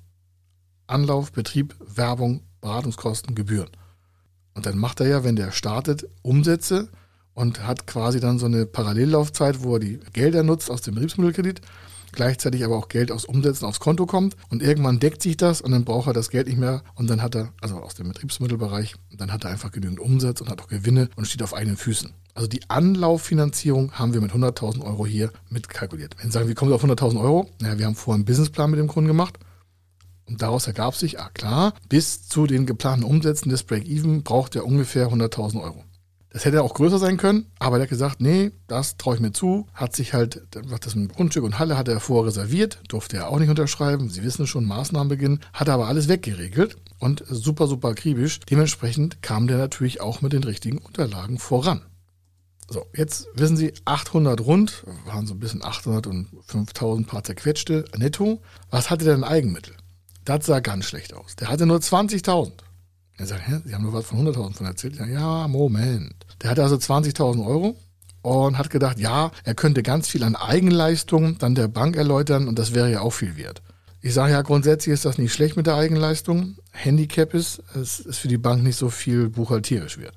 Anlauf, 0.88 1.30
Betrieb, 1.30 1.76
Werbung, 1.78 2.42
Beratungskosten, 2.60 3.36
Gebühren. 3.36 3.70
Und 4.54 4.66
dann 4.66 4.76
macht 4.76 4.98
er 4.98 5.06
ja, 5.06 5.22
wenn 5.22 5.36
der 5.36 5.52
startet, 5.52 6.08
Umsätze 6.22 6.88
und 7.34 7.64
hat 7.64 7.86
quasi 7.86 8.18
dann 8.18 8.40
so 8.40 8.46
eine 8.46 8.66
Parallellaufzeit, 8.66 9.62
wo 9.62 9.74
er 9.74 9.78
die 9.78 10.00
Gelder 10.12 10.42
nutzt 10.42 10.72
aus 10.72 10.82
dem 10.82 10.96
Betriebsmittelkredit, 10.96 11.60
gleichzeitig 12.12 12.64
aber 12.64 12.76
auch 12.76 12.88
Geld 12.88 13.10
aus 13.10 13.24
Umsätzen 13.24 13.66
aufs 13.66 13.80
Konto 13.80 14.06
kommt 14.06 14.36
und 14.50 14.62
irgendwann 14.62 15.00
deckt 15.00 15.22
sich 15.22 15.36
das 15.36 15.60
und 15.60 15.72
dann 15.72 15.84
braucht 15.84 16.08
er 16.08 16.12
das 16.12 16.30
Geld 16.30 16.46
nicht 16.46 16.58
mehr 16.58 16.82
und 16.94 17.08
dann 17.10 17.22
hat 17.22 17.34
er, 17.34 17.52
also 17.60 17.76
aus 17.76 17.94
dem 17.94 18.08
Betriebsmittelbereich, 18.08 18.94
dann 19.16 19.32
hat 19.32 19.44
er 19.44 19.50
einfach 19.50 19.72
genügend 19.72 20.00
Umsatz 20.00 20.40
und 20.40 20.48
hat 20.48 20.60
auch 20.60 20.68
Gewinne 20.68 21.08
und 21.16 21.26
steht 21.26 21.42
auf 21.42 21.54
eigenen 21.54 21.76
Füßen. 21.76 22.12
Also 22.34 22.46
die 22.46 22.60
Anlauffinanzierung 22.68 23.92
haben 23.92 24.14
wir 24.14 24.20
mit 24.20 24.30
100.000 24.30 24.84
Euro 24.84 25.04
hier 25.06 25.32
mitkalkuliert. 25.50 26.14
Wenn 26.18 26.26
Sie 26.26 26.34
sagen, 26.34 26.48
wie 26.48 26.54
kommen 26.54 26.70
Sie 26.70 26.74
auf 26.76 26.84
100.000 26.84 27.20
Euro? 27.20 27.50
Naja, 27.60 27.78
wir 27.78 27.86
haben 27.86 27.96
vorher 27.96 28.14
einen 28.14 28.26
Businessplan 28.26 28.70
mit 28.70 28.78
dem 28.78 28.86
Kunden 28.86 29.08
gemacht. 29.08 29.40
Und 30.28 30.40
daraus 30.40 30.68
ergab 30.68 30.94
sich, 30.94 31.18
ah 31.18 31.30
klar, 31.34 31.74
bis 31.88 32.28
zu 32.28 32.46
den 32.46 32.64
geplanten 32.64 33.02
Umsätzen 33.02 33.50
des 33.50 33.64
Break-Even 33.64 34.22
braucht 34.22 34.54
er 34.54 34.66
ungefähr 34.66 35.08
100.000 35.08 35.60
Euro. 35.60 35.82
Das 36.30 36.44
hätte 36.44 36.62
auch 36.62 36.74
größer 36.74 36.98
sein 36.98 37.16
können, 37.16 37.46
aber 37.58 37.76
er 37.78 37.82
hat 37.82 37.88
gesagt, 37.88 38.20
nee, 38.20 38.52
das 38.66 38.98
traue 38.98 39.14
ich 39.14 39.20
mir 39.20 39.32
zu. 39.32 39.66
Hat 39.72 39.96
sich 39.96 40.12
halt, 40.12 40.42
das 40.50 40.94
mit 40.94 41.14
Grundstück 41.14 41.42
und 41.42 41.58
Halle 41.58 41.78
hat 41.78 41.88
er 41.88 42.00
vorher 42.00 42.26
reserviert, 42.26 42.80
durfte 42.88 43.16
er 43.16 43.30
auch 43.30 43.38
nicht 43.38 43.48
unterschreiben. 43.48 44.10
Sie 44.10 44.22
wissen 44.22 44.46
schon, 44.46 44.66
Maßnahmenbeginn, 44.66 45.40
hat 45.54 45.68
er 45.68 45.74
aber 45.74 45.88
alles 45.88 46.08
weggeregelt 46.08 46.76
und 46.98 47.24
super, 47.26 47.66
super 47.66 47.88
akribisch. 47.88 48.40
Dementsprechend 48.40 49.22
kam 49.22 49.46
der 49.46 49.56
natürlich 49.56 50.02
auch 50.02 50.20
mit 50.20 50.34
den 50.34 50.44
richtigen 50.44 50.78
Unterlagen 50.78 51.38
voran. 51.38 51.82
So, 52.70 52.84
jetzt 52.94 53.28
wissen 53.34 53.56
Sie, 53.56 53.72
800 53.86 54.42
rund, 54.42 54.84
waren 55.06 55.26
so 55.26 55.32
ein 55.32 55.40
bisschen 55.40 55.64
800 55.64 56.06
und 56.06 56.28
5000 56.44 57.06
paar 57.06 57.24
zerquetschte 57.24 57.86
netto. 57.96 58.42
Was 58.70 58.90
hatte 58.90 59.06
der 59.06 59.14
denn 59.14 59.24
Eigenmittel? 59.24 59.74
Das 60.26 60.44
sah 60.44 60.60
ganz 60.60 60.84
schlecht 60.84 61.14
aus. 61.14 61.36
Der 61.36 61.48
hatte 61.48 61.64
nur 61.64 61.78
20.000. 61.78 62.52
Er 63.18 63.26
sagt, 63.26 63.48
hä, 63.48 63.60
Sie 63.64 63.74
haben 63.74 63.82
nur 63.82 63.92
was 63.92 64.06
von 64.06 64.26
100.000 64.26 64.54
von 64.54 64.66
erzählt. 64.66 64.96
Ja, 64.96 65.06
ja, 65.06 65.48
Moment. 65.48 66.14
Der 66.40 66.50
hatte 66.50 66.62
also 66.62 66.76
20.000 66.76 67.44
Euro 67.44 67.76
und 68.22 68.58
hat 68.58 68.70
gedacht, 68.70 68.98
ja, 68.98 69.32
er 69.44 69.54
könnte 69.54 69.82
ganz 69.82 70.08
viel 70.08 70.22
an 70.22 70.36
Eigenleistung 70.36 71.36
dann 71.38 71.54
der 71.54 71.68
Bank 71.68 71.96
erläutern 71.96 72.46
und 72.46 72.58
das 72.58 72.74
wäre 72.74 72.90
ja 72.90 73.00
auch 73.00 73.12
viel 73.12 73.36
wert. 73.36 73.62
Ich 74.00 74.14
sage 74.14 74.32
ja, 74.32 74.42
grundsätzlich 74.42 74.92
ist 74.92 75.04
das 75.04 75.18
nicht 75.18 75.32
schlecht 75.32 75.56
mit 75.56 75.66
der 75.66 75.74
Eigenleistung. 75.74 76.56
Handicap 76.70 77.34
ist, 77.34 77.60
es 77.74 77.98
ist 77.98 78.18
für 78.18 78.28
die 78.28 78.38
Bank 78.38 78.62
nicht 78.62 78.76
so 78.76 78.88
viel 78.88 79.28
buchhalterisch 79.28 79.98
wert. 79.98 80.14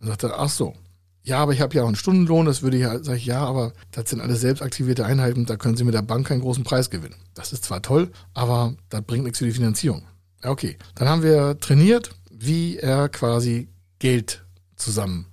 Dann 0.00 0.08
sagt 0.08 0.24
er, 0.24 0.40
ach 0.40 0.48
so, 0.48 0.74
ja, 1.22 1.38
aber 1.38 1.52
ich 1.52 1.60
habe 1.60 1.74
ja 1.76 1.84
auch 1.84 1.86
einen 1.86 1.94
Stundenlohn, 1.94 2.46
das 2.46 2.62
würde 2.62 2.76
ich 2.76 2.82
ja, 2.82 3.02
sage 3.02 3.18
ich, 3.18 3.26
ja, 3.26 3.44
aber 3.44 3.72
das 3.92 4.10
sind 4.10 4.20
alles 4.20 4.40
selbst 4.40 4.60
aktivierte 4.60 5.06
Einheiten, 5.06 5.46
da 5.46 5.56
können 5.56 5.76
Sie 5.76 5.84
mit 5.84 5.94
der 5.94 6.02
Bank 6.02 6.26
keinen 6.26 6.40
großen 6.40 6.64
Preis 6.64 6.90
gewinnen. 6.90 7.14
Das 7.34 7.52
ist 7.52 7.64
zwar 7.64 7.80
toll, 7.80 8.10
aber 8.34 8.74
das 8.88 9.02
bringt 9.02 9.22
nichts 9.22 9.38
für 9.38 9.44
die 9.44 9.52
Finanzierung. 9.52 10.02
Ja, 10.42 10.50
okay. 10.50 10.76
Dann 10.96 11.08
haben 11.08 11.22
wir 11.22 11.60
trainiert, 11.60 12.10
wie 12.44 12.76
er 12.78 13.08
quasi 13.08 13.68
Geld 13.98 14.44
zusammen 14.76 15.26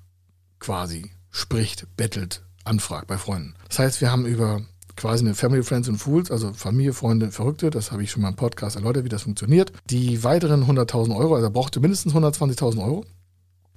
quasi 0.60 1.12
spricht, 1.32 1.88
bettelt, 1.98 2.44
anfragt 2.64 3.08
bei 3.08 3.18
Freunden. 3.18 3.56
Das 3.68 3.80
heißt, 3.80 4.02
wir 4.02 4.12
haben 4.12 4.26
über 4.26 4.62
quasi 4.96 5.26
eine 5.26 5.34
Family, 5.34 5.64
Friends 5.64 5.88
and 5.88 6.00
Fools, 6.00 6.30
also 6.30 6.54
Familie, 6.54 6.94
Freunde, 6.94 7.32
Verrückte, 7.32 7.70
das 7.70 7.92
habe 7.92 8.04
ich 8.04 8.12
schon 8.12 8.22
mal 8.22 8.30
im 8.30 8.36
Podcast 8.36 8.76
erläutert, 8.76 9.06
wie 9.06 9.10
das 9.10 9.24
funktioniert. 9.24 9.72
Die 9.90 10.24
weiteren 10.24 10.66
100.000 10.66 11.16
Euro, 11.16 11.36
also 11.36 11.48
er 11.48 11.52
brauchte 11.52 11.80
mindestens 11.80 12.14
120.000 12.14 12.84
Euro. 12.84 13.06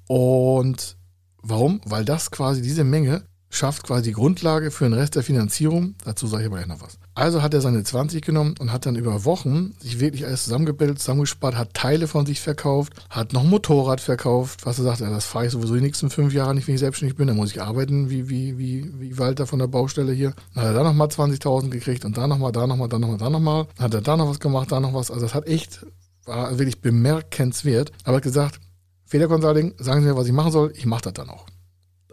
Und 0.08 0.96
warum? 1.40 1.80
Weil 1.84 2.04
das 2.04 2.30
quasi 2.30 2.60
diese 2.60 2.84
Menge 2.84 3.24
schafft 3.52 3.84
quasi 3.84 4.04
die 4.04 4.12
Grundlage 4.12 4.70
für 4.70 4.84
den 4.84 4.94
Rest 4.94 5.14
der 5.14 5.22
Finanzierung. 5.22 5.94
Dazu 6.04 6.26
sage 6.26 6.42
ich 6.42 6.46
aber 6.48 6.56
gleich 6.56 6.68
noch 6.68 6.80
was. 6.80 6.98
Also 7.14 7.42
hat 7.42 7.52
er 7.52 7.60
seine 7.60 7.84
20 7.84 8.24
genommen 8.24 8.54
und 8.58 8.72
hat 8.72 8.86
dann 8.86 8.96
über 8.96 9.24
Wochen 9.26 9.74
sich 9.78 10.00
wirklich 10.00 10.24
alles 10.24 10.44
zusammengebildet, 10.44 10.98
zusammengespart, 10.98 11.56
hat 11.56 11.74
Teile 11.74 12.08
von 12.08 12.24
sich 12.24 12.40
verkauft, 12.40 12.94
hat 13.10 13.34
noch 13.34 13.44
ein 13.44 13.50
Motorrad 13.50 14.00
verkauft, 14.00 14.64
was 14.64 14.78
er 14.78 14.84
sagt, 14.84 15.02
das 15.02 15.26
fahre 15.26 15.46
ich 15.46 15.52
sowieso 15.52 15.74
die 15.74 15.82
nächsten 15.82 16.08
fünf 16.08 16.32
Jahre 16.32 16.54
nicht, 16.54 16.66
wenn 16.66 16.74
ich 16.74 16.80
selbstständig 16.80 17.16
bin, 17.16 17.26
dann 17.26 17.36
muss 17.36 17.50
ich 17.50 17.60
arbeiten 17.60 18.08
wie, 18.08 18.30
wie, 18.30 18.58
wie, 18.58 18.90
wie 18.98 19.18
Walter 19.18 19.46
von 19.46 19.58
der 19.58 19.66
Baustelle 19.66 20.12
hier. 20.12 20.32
Dann 20.54 20.64
hat 20.64 20.70
er 20.70 20.74
da 20.78 20.84
nochmal 20.84 21.08
20.000 21.08 21.68
gekriegt 21.68 22.06
und 22.06 22.16
da 22.16 22.26
nochmal, 22.26 22.52
da 22.52 22.66
nochmal, 22.66 22.88
da 22.88 22.98
nochmal, 22.98 23.18
da 23.18 23.28
nochmal. 23.28 23.66
Dann 23.76 23.84
hat 23.84 23.94
er 23.94 24.00
da 24.00 24.16
noch 24.16 24.28
was 24.28 24.40
gemacht, 24.40 24.72
da 24.72 24.80
noch 24.80 24.94
was. 24.94 25.10
Also 25.10 25.26
das 25.26 25.34
hat 25.34 25.46
echt, 25.46 25.84
war 26.24 26.58
wirklich 26.58 26.80
bemerkenswert. 26.80 27.92
Aber 28.04 28.14
er 28.14 28.16
hat 28.16 28.22
gesagt, 28.22 28.60
Feder 29.04 29.28
sagen 29.28 29.74
Sie 29.76 30.00
mir, 30.00 30.16
was 30.16 30.26
ich 30.26 30.32
machen 30.32 30.52
soll, 30.52 30.72
ich 30.74 30.86
mache 30.86 31.02
das 31.02 31.12
dann 31.12 31.28
auch. 31.28 31.44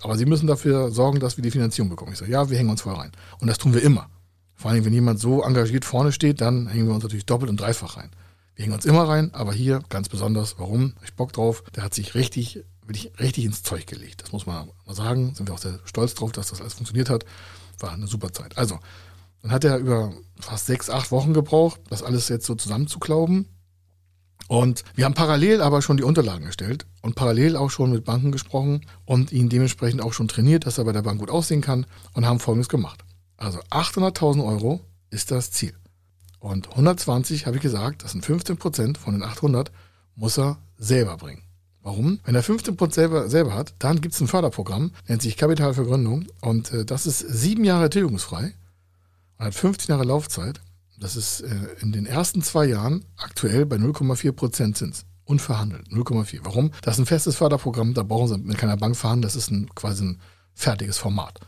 Aber 0.01 0.17
Sie 0.17 0.25
müssen 0.25 0.47
dafür 0.47 0.91
sorgen, 0.91 1.19
dass 1.19 1.37
wir 1.37 1.41
die 1.41 1.51
Finanzierung 1.51 1.89
bekommen. 1.89 2.13
Ich 2.13 2.19
sage, 2.19 2.31
ja, 2.31 2.49
wir 2.49 2.57
hängen 2.57 2.69
uns 2.69 2.81
voll 2.81 2.93
rein. 2.93 3.11
Und 3.39 3.47
das 3.47 3.57
tun 3.57 3.73
wir 3.73 3.81
immer. 3.81 4.09
Vor 4.55 4.71
allem, 4.71 4.83
wenn 4.85 4.93
jemand 4.93 5.19
so 5.19 5.41
engagiert 5.41 5.85
vorne 5.85 6.11
steht, 6.11 6.41
dann 6.41 6.67
hängen 6.67 6.87
wir 6.87 6.93
uns 6.93 7.03
natürlich 7.03 7.25
doppelt 7.25 7.49
und 7.49 7.59
dreifach 7.59 7.97
rein. 7.97 8.11
Wir 8.55 8.63
hängen 8.63 8.75
uns 8.75 8.85
immer 8.85 9.07
rein, 9.07 9.33
aber 9.33 9.53
hier 9.53 9.81
ganz 9.87 10.09
besonders. 10.09 10.55
Warum? 10.59 10.95
Ich 11.03 11.13
Bock 11.13 11.31
drauf. 11.31 11.63
Der 11.75 11.83
hat 11.83 11.93
sich 11.93 12.13
richtig, 12.13 12.65
wirklich 12.85 13.11
richtig 13.19 13.45
ins 13.45 13.63
Zeug 13.63 13.87
gelegt. 13.87 14.21
Das 14.21 14.33
muss 14.33 14.45
man 14.45 14.69
mal 14.85 14.93
sagen. 14.95 15.33
Sind 15.33 15.47
wir 15.47 15.53
auch 15.53 15.59
sehr 15.59 15.79
stolz 15.85 16.13
drauf, 16.13 16.33
dass 16.33 16.49
das 16.49 16.59
alles 16.59 16.73
funktioniert 16.73 17.09
hat. 17.09 17.23
War 17.79 17.93
eine 17.93 18.07
super 18.07 18.33
Zeit. 18.33 18.57
Also, 18.57 18.79
dann 19.41 19.51
hat 19.51 19.63
er 19.63 19.77
über 19.77 20.11
fast 20.39 20.65
sechs, 20.65 20.89
acht 20.89 21.11
Wochen 21.11 21.33
gebraucht, 21.33 21.79
das 21.89 22.03
alles 22.03 22.27
jetzt 22.27 22.45
so 22.45 22.55
zusammenzuklauben. 22.55 23.47
Und 24.47 24.83
wir 24.95 25.05
haben 25.05 25.13
parallel 25.13 25.61
aber 25.61 25.81
schon 25.81 25.97
die 25.97 26.03
Unterlagen 26.03 26.45
erstellt 26.45 26.85
und 27.01 27.15
parallel 27.15 27.55
auch 27.55 27.69
schon 27.69 27.91
mit 27.91 28.03
Banken 28.03 28.31
gesprochen 28.31 28.85
und 29.05 29.31
ihn 29.31 29.49
dementsprechend 29.49 30.01
auch 30.01 30.13
schon 30.13 30.27
trainiert, 30.27 30.65
dass 30.65 30.77
er 30.77 30.85
bei 30.85 30.91
der 30.91 31.03
Bank 31.03 31.19
gut 31.19 31.29
aussehen 31.29 31.61
kann 31.61 31.85
und 32.13 32.25
haben 32.25 32.39
Folgendes 32.39 32.69
gemacht. 32.69 33.03
Also 33.37 33.59
800.000 33.69 34.43
Euro 34.43 34.81
ist 35.11 35.31
das 35.31 35.51
Ziel. 35.51 35.73
Und 36.39 36.69
120 36.69 37.45
habe 37.45 37.57
ich 37.57 37.61
gesagt, 37.61 38.03
das 38.03 38.13
sind 38.13 38.25
15 38.25 38.57
Prozent 38.57 38.97
von 38.97 39.13
den 39.13 39.23
800, 39.23 39.71
muss 40.15 40.39
er 40.39 40.57
selber 40.77 41.17
bringen. 41.17 41.43
Warum? 41.81 42.19
Wenn 42.23 42.35
er 42.35 42.43
15 42.43 42.75
Prozent 42.75 42.95
selber, 42.95 43.29
selber 43.29 43.53
hat, 43.53 43.73
dann 43.79 44.01
gibt 44.01 44.13
es 44.13 44.21
ein 44.21 44.27
Förderprogramm, 44.27 44.91
nennt 45.07 45.21
sich 45.21 45.37
Kapitalvergründung 45.37 46.27
und 46.41 46.71
äh, 46.71 46.85
das 46.85 47.05
ist 47.05 47.19
sieben 47.19 47.63
Jahre 47.63 47.89
tilgungsfrei 47.89 48.53
und 49.37 49.45
hat 49.45 49.53
15 49.53 49.93
Jahre 49.93 50.05
Laufzeit 50.05 50.61
das 50.99 51.15
ist 51.15 51.41
äh, 51.41 51.49
in 51.81 51.91
den 51.91 52.05
ersten 52.05 52.41
zwei 52.41 52.65
Jahren 52.65 53.05
aktuell 53.17 53.65
bei 53.65 53.77
0,4 53.77 54.31
Prozent 54.31 54.77
Zins. 54.77 55.05
Unverhandelt. 55.25 55.87
0,4. 55.89 56.39
Warum? 56.43 56.71
Das 56.81 56.95
ist 56.95 56.99
ein 56.99 57.05
festes 57.05 57.35
Förderprogramm, 57.35 57.93
da 57.93 58.03
brauchen 58.03 58.27
Sie 58.27 58.37
mit 58.39 58.57
keiner 58.57 58.77
Bank 58.77 58.97
verhandeln, 58.97 59.21
das 59.21 59.35
ist 59.35 59.51
ein, 59.51 59.69
quasi 59.75 60.03
ein 60.03 60.21
fertiges 60.55 60.97
Format. 60.97 61.39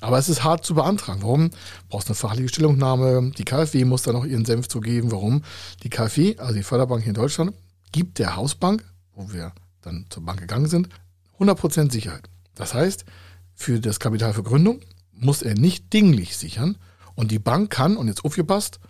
Aber 0.00 0.18
es 0.18 0.28
ist 0.28 0.44
hart 0.44 0.66
zu 0.66 0.74
beantragen. 0.74 1.22
Warum? 1.22 1.50
Du 1.50 1.56
brauchst 1.88 2.08
eine 2.08 2.14
fachliche 2.14 2.50
Stellungnahme. 2.50 3.32
Die 3.38 3.44
KfW 3.44 3.86
muss 3.86 4.02
da 4.02 4.12
noch 4.12 4.26
ihren 4.26 4.44
Senf 4.44 4.68
zu 4.68 4.80
geben. 4.80 5.10
Warum? 5.10 5.42
Die 5.82 5.88
KfW, 5.88 6.36
also 6.36 6.52
die 6.52 6.62
Förderbank 6.62 7.02
hier 7.02 7.10
in 7.10 7.14
Deutschland, 7.14 7.54
gibt 7.90 8.18
der 8.18 8.36
Hausbank, 8.36 8.84
wo 9.14 9.32
wir 9.32 9.52
dann 9.80 10.04
zur 10.10 10.22
Bank 10.22 10.40
gegangen 10.40 10.66
sind, 10.66 10.90
100% 11.38 11.90
Sicherheit. 11.90 12.28
Das 12.54 12.74
heißt, 12.74 13.06
für 13.54 13.80
das 13.80 13.98
Kapital 13.98 14.34
für 14.34 14.42
Gründung 14.42 14.80
muss 15.12 15.40
er 15.40 15.54
nicht 15.54 15.92
dinglich 15.94 16.36
sichern, 16.36 16.76
und 17.14 17.30
die 17.30 17.38
Bank 17.38 17.70
kann, 17.70 17.96
und 17.96 18.08
jetzt 18.08 18.24
aufgepasst, 18.24 18.80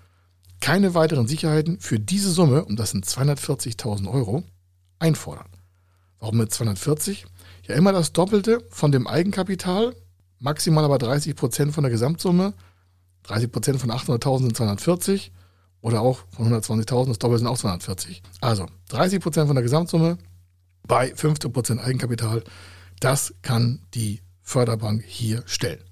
keine 0.61 0.95
weiteren 0.95 1.27
Sicherheiten 1.27 1.79
für 1.81 2.01
diese 2.01 2.31
Summe, 2.31 2.65
und 2.65 2.79
das 2.79 2.91
sind 2.91 3.05
240.000 3.05 4.11
Euro, 4.11 4.45
einfordern. 4.99 5.49
Warum 6.19 6.39
mit 6.39 6.53
240? 6.53 7.27
Ja, 7.67 7.75
immer 7.75 7.93
das 7.93 8.13
Doppelte 8.13 8.65
von 8.71 8.93
dem 8.93 9.07
Eigenkapital, 9.07 9.95
maximal 10.39 10.85
aber 10.85 10.99
30 10.99 11.37
Prozent 11.37 11.75
von 11.75 11.83
der 11.83 11.91
Gesamtsumme. 11.91 12.55
30 13.25 13.53
Prozent 13.53 13.81
von 13.81 13.91
800.000 13.91 14.41
sind 14.41 14.57
240 14.57 15.33
oder 15.81 16.01
auch 16.01 16.21
von 16.31 16.51
120.000, 16.51 17.09
das 17.09 17.19
Doppelte 17.19 17.41
sind 17.41 17.49
auch 17.49 17.59
240. 17.59 18.23
Also 18.41 18.67
30 18.89 19.21
Prozent 19.21 19.47
von 19.49 19.57
der 19.57 19.63
Gesamtsumme 19.63 20.19
bei 20.87 21.15
15 21.15 21.53
Prozent 21.53 21.81
Eigenkapital, 21.81 22.45
das 23.01 23.35
kann 23.43 23.83
die 23.95 24.23
Förderbank 24.43 25.03
hier 25.03 25.43
stellen. 25.47 25.83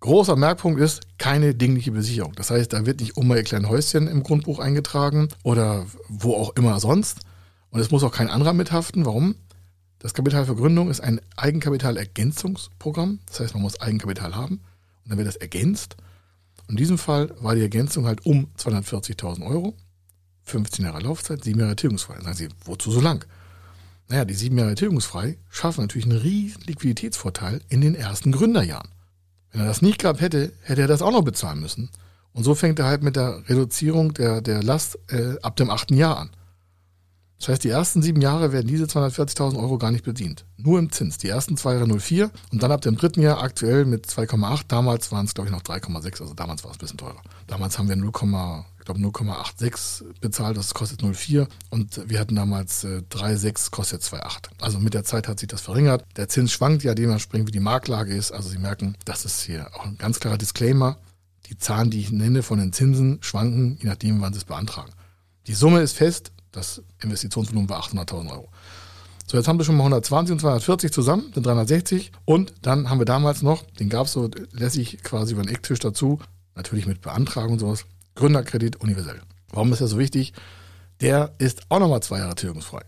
Großer 0.00 0.36
Merkpunkt 0.36 0.80
ist 0.80 1.02
keine 1.18 1.54
dingliche 1.54 1.90
Besicherung. 1.90 2.34
Das 2.34 2.50
heißt, 2.50 2.72
da 2.72 2.84
wird 2.86 3.00
nicht 3.00 3.16
immer 3.16 3.36
ihr 3.36 3.44
kleines 3.44 3.70
Häuschen 3.70 4.08
im 4.08 4.22
Grundbuch 4.22 4.58
eingetragen 4.58 5.28
oder 5.42 5.86
wo 6.08 6.34
auch 6.34 6.54
immer 6.56 6.78
sonst. 6.80 7.20
Und 7.70 7.80
es 7.80 7.90
muss 7.90 8.02
auch 8.04 8.12
kein 8.12 8.28
anderer 8.28 8.52
mithaften. 8.52 9.06
Warum? 9.06 9.36
Das 9.98 10.14
Kapitalvergründung 10.14 10.90
ist 10.90 11.00
ein 11.00 11.20
Eigenkapitalergänzungsprogramm. 11.36 13.20
Das 13.26 13.40
heißt, 13.40 13.54
man 13.54 13.62
muss 13.62 13.80
Eigenkapital 13.80 14.36
haben 14.36 14.60
und 15.04 15.10
dann 15.10 15.18
wird 15.18 15.28
das 15.28 15.36
ergänzt. 15.36 15.96
In 16.68 16.76
diesem 16.76 16.98
Fall 16.98 17.34
war 17.40 17.54
die 17.54 17.62
Ergänzung 17.62 18.06
halt 18.06 18.26
um 18.26 18.48
240.000 18.58 19.46
Euro, 19.46 19.74
15 20.44 20.84
Jahre 20.84 21.00
Laufzeit, 21.00 21.42
7 21.42 21.58
Jahre 21.58 21.76
tilgungsfrei. 21.76 22.14
Dann 22.14 22.24
sagen 22.24 22.36
Sie, 22.36 22.48
wozu 22.64 22.90
so 22.90 23.00
lang? 23.00 23.24
Naja, 24.08 24.24
die 24.24 24.34
7 24.34 24.56
Jahre 24.56 24.74
tilgungsfrei 24.74 25.38
schaffen 25.48 25.80
natürlich 25.82 26.06
einen 26.06 26.18
riesen 26.18 26.62
Liquiditätsvorteil 26.62 27.62
in 27.68 27.80
den 27.80 27.94
ersten 27.94 28.32
Gründerjahren. 28.32 28.88
Wenn 29.56 29.64
er 29.64 29.68
das 29.68 29.80
nicht 29.80 30.00
gehabt 30.00 30.20
hätte, 30.20 30.52
hätte 30.64 30.82
er 30.82 30.86
das 30.86 31.00
auch 31.00 31.12
noch 31.12 31.22
bezahlen 31.22 31.60
müssen. 31.60 31.88
Und 32.34 32.44
so 32.44 32.54
fängt 32.54 32.78
er 32.78 32.84
halt 32.84 33.02
mit 33.02 33.16
der 33.16 33.42
Reduzierung 33.48 34.12
der, 34.12 34.42
der 34.42 34.62
Last 34.62 34.98
äh, 35.08 35.40
ab 35.40 35.56
dem 35.56 35.70
achten 35.70 35.96
Jahr 35.96 36.18
an. 36.18 36.30
Das 37.38 37.48
heißt, 37.48 37.64
die 37.64 37.70
ersten 37.70 38.02
sieben 38.02 38.20
Jahre 38.20 38.52
werden 38.52 38.66
diese 38.66 38.84
240.000 38.84 39.58
Euro 39.58 39.78
gar 39.78 39.92
nicht 39.92 40.04
bedient. 40.04 40.44
Nur 40.58 40.78
im 40.78 40.92
Zins. 40.92 41.16
Die 41.16 41.30
ersten 41.30 41.56
zwei 41.56 41.72
Jahre 41.72 41.86
0,4 41.86 42.28
und 42.52 42.62
dann 42.62 42.70
ab 42.70 42.82
dem 42.82 42.98
dritten 42.98 43.22
Jahr 43.22 43.42
aktuell 43.42 43.86
mit 43.86 44.04
2,8. 44.06 44.64
Damals 44.68 45.10
waren 45.10 45.24
es, 45.24 45.32
glaube 45.32 45.48
ich, 45.48 45.52
noch 45.52 45.62
3,6. 45.62 46.20
Also 46.20 46.34
damals 46.34 46.62
war 46.62 46.72
es 46.72 46.76
ein 46.76 46.80
bisschen 46.80 46.98
teurer. 46.98 47.22
Damals 47.46 47.78
haben 47.78 47.88
wir 47.88 47.96
0, 47.96 48.10
ich 48.10 48.75
glaube 48.86 49.00
0,86 49.00 50.04
bezahlt. 50.20 50.56
Das 50.56 50.72
kostet 50.72 51.02
0,4. 51.02 51.46
Und 51.70 52.08
wir 52.08 52.18
hatten 52.18 52.34
damals 52.34 52.84
äh, 52.84 53.02
3,6, 53.10 53.70
kostet 53.70 54.02
2,8. 54.02 54.48
Also 54.60 54.78
mit 54.78 54.94
der 54.94 55.04
Zeit 55.04 55.28
hat 55.28 55.38
sich 55.38 55.48
das 55.48 55.60
verringert. 55.60 56.04
Der 56.16 56.28
Zins 56.28 56.52
schwankt 56.52 56.82
ja 56.84 56.94
dementsprechend, 56.94 57.48
wie 57.48 57.52
die 57.52 57.60
Marktlage 57.60 58.14
ist. 58.14 58.32
Also 58.32 58.48
Sie 58.48 58.58
merken, 58.58 58.96
das 59.04 59.24
ist 59.24 59.42
hier 59.42 59.68
auch 59.74 59.84
ein 59.84 59.98
ganz 59.98 60.20
klarer 60.20 60.38
Disclaimer. 60.38 60.98
Die 61.46 61.58
Zahlen, 61.58 61.90
die 61.90 62.00
ich 62.00 62.10
nenne 62.10 62.42
von 62.42 62.58
den 62.58 62.72
Zinsen, 62.72 63.18
schwanken, 63.20 63.76
je 63.80 63.88
nachdem, 63.88 64.20
wann 64.20 64.32
Sie 64.32 64.38
es 64.38 64.44
beantragen. 64.44 64.92
Die 65.46 65.54
Summe 65.54 65.80
ist 65.80 65.92
fest, 65.92 66.32
das 66.50 66.82
Investitionsvolumen 67.02 67.68
war 67.68 67.82
800.000 67.82 68.30
Euro. 68.30 68.48
So, 69.26 69.36
jetzt 69.36 69.48
haben 69.48 69.58
wir 69.58 69.64
schon 69.64 69.76
mal 69.76 69.82
120 69.82 70.32
und 70.32 70.40
240 70.40 70.92
zusammen, 70.92 71.32
sind 71.34 71.44
360. 71.44 72.12
Und 72.24 72.54
dann 72.62 72.88
haben 72.88 73.00
wir 73.00 73.04
damals 73.04 73.42
noch, 73.42 73.64
den 73.78 73.88
gab 73.88 74.06
es 74.06 74.12
so 74.12 74.30
lässig 74.52 75.02
quasi 75.02 75.34
über 75.34 75.42
den 75.42 75.52
Ecktisch 75.52 75.80
dazu, 75.80 76.20
natürlich 76.54 76.86
mit 76.86 77.00
Beantragung 77.00 77.54
und 77.54 77.58
sowas, 77.58 77.86
Gründerkredit 78.16 78.76
universell. 78.76 79.20
Warum 79.50 79.72
ist 79.72 79.80
das 79.80 79.90
so 79.90 79.98
wichtig? 79.98 80.32
Der 81.00 81.34
ist 81.38 81.62
auch 81.68 81.78
nochmal 81.78 82.02
zwei 82.02 82.18
Jahre 82.18 82.34
tilgungsfrei. 82.34 82.82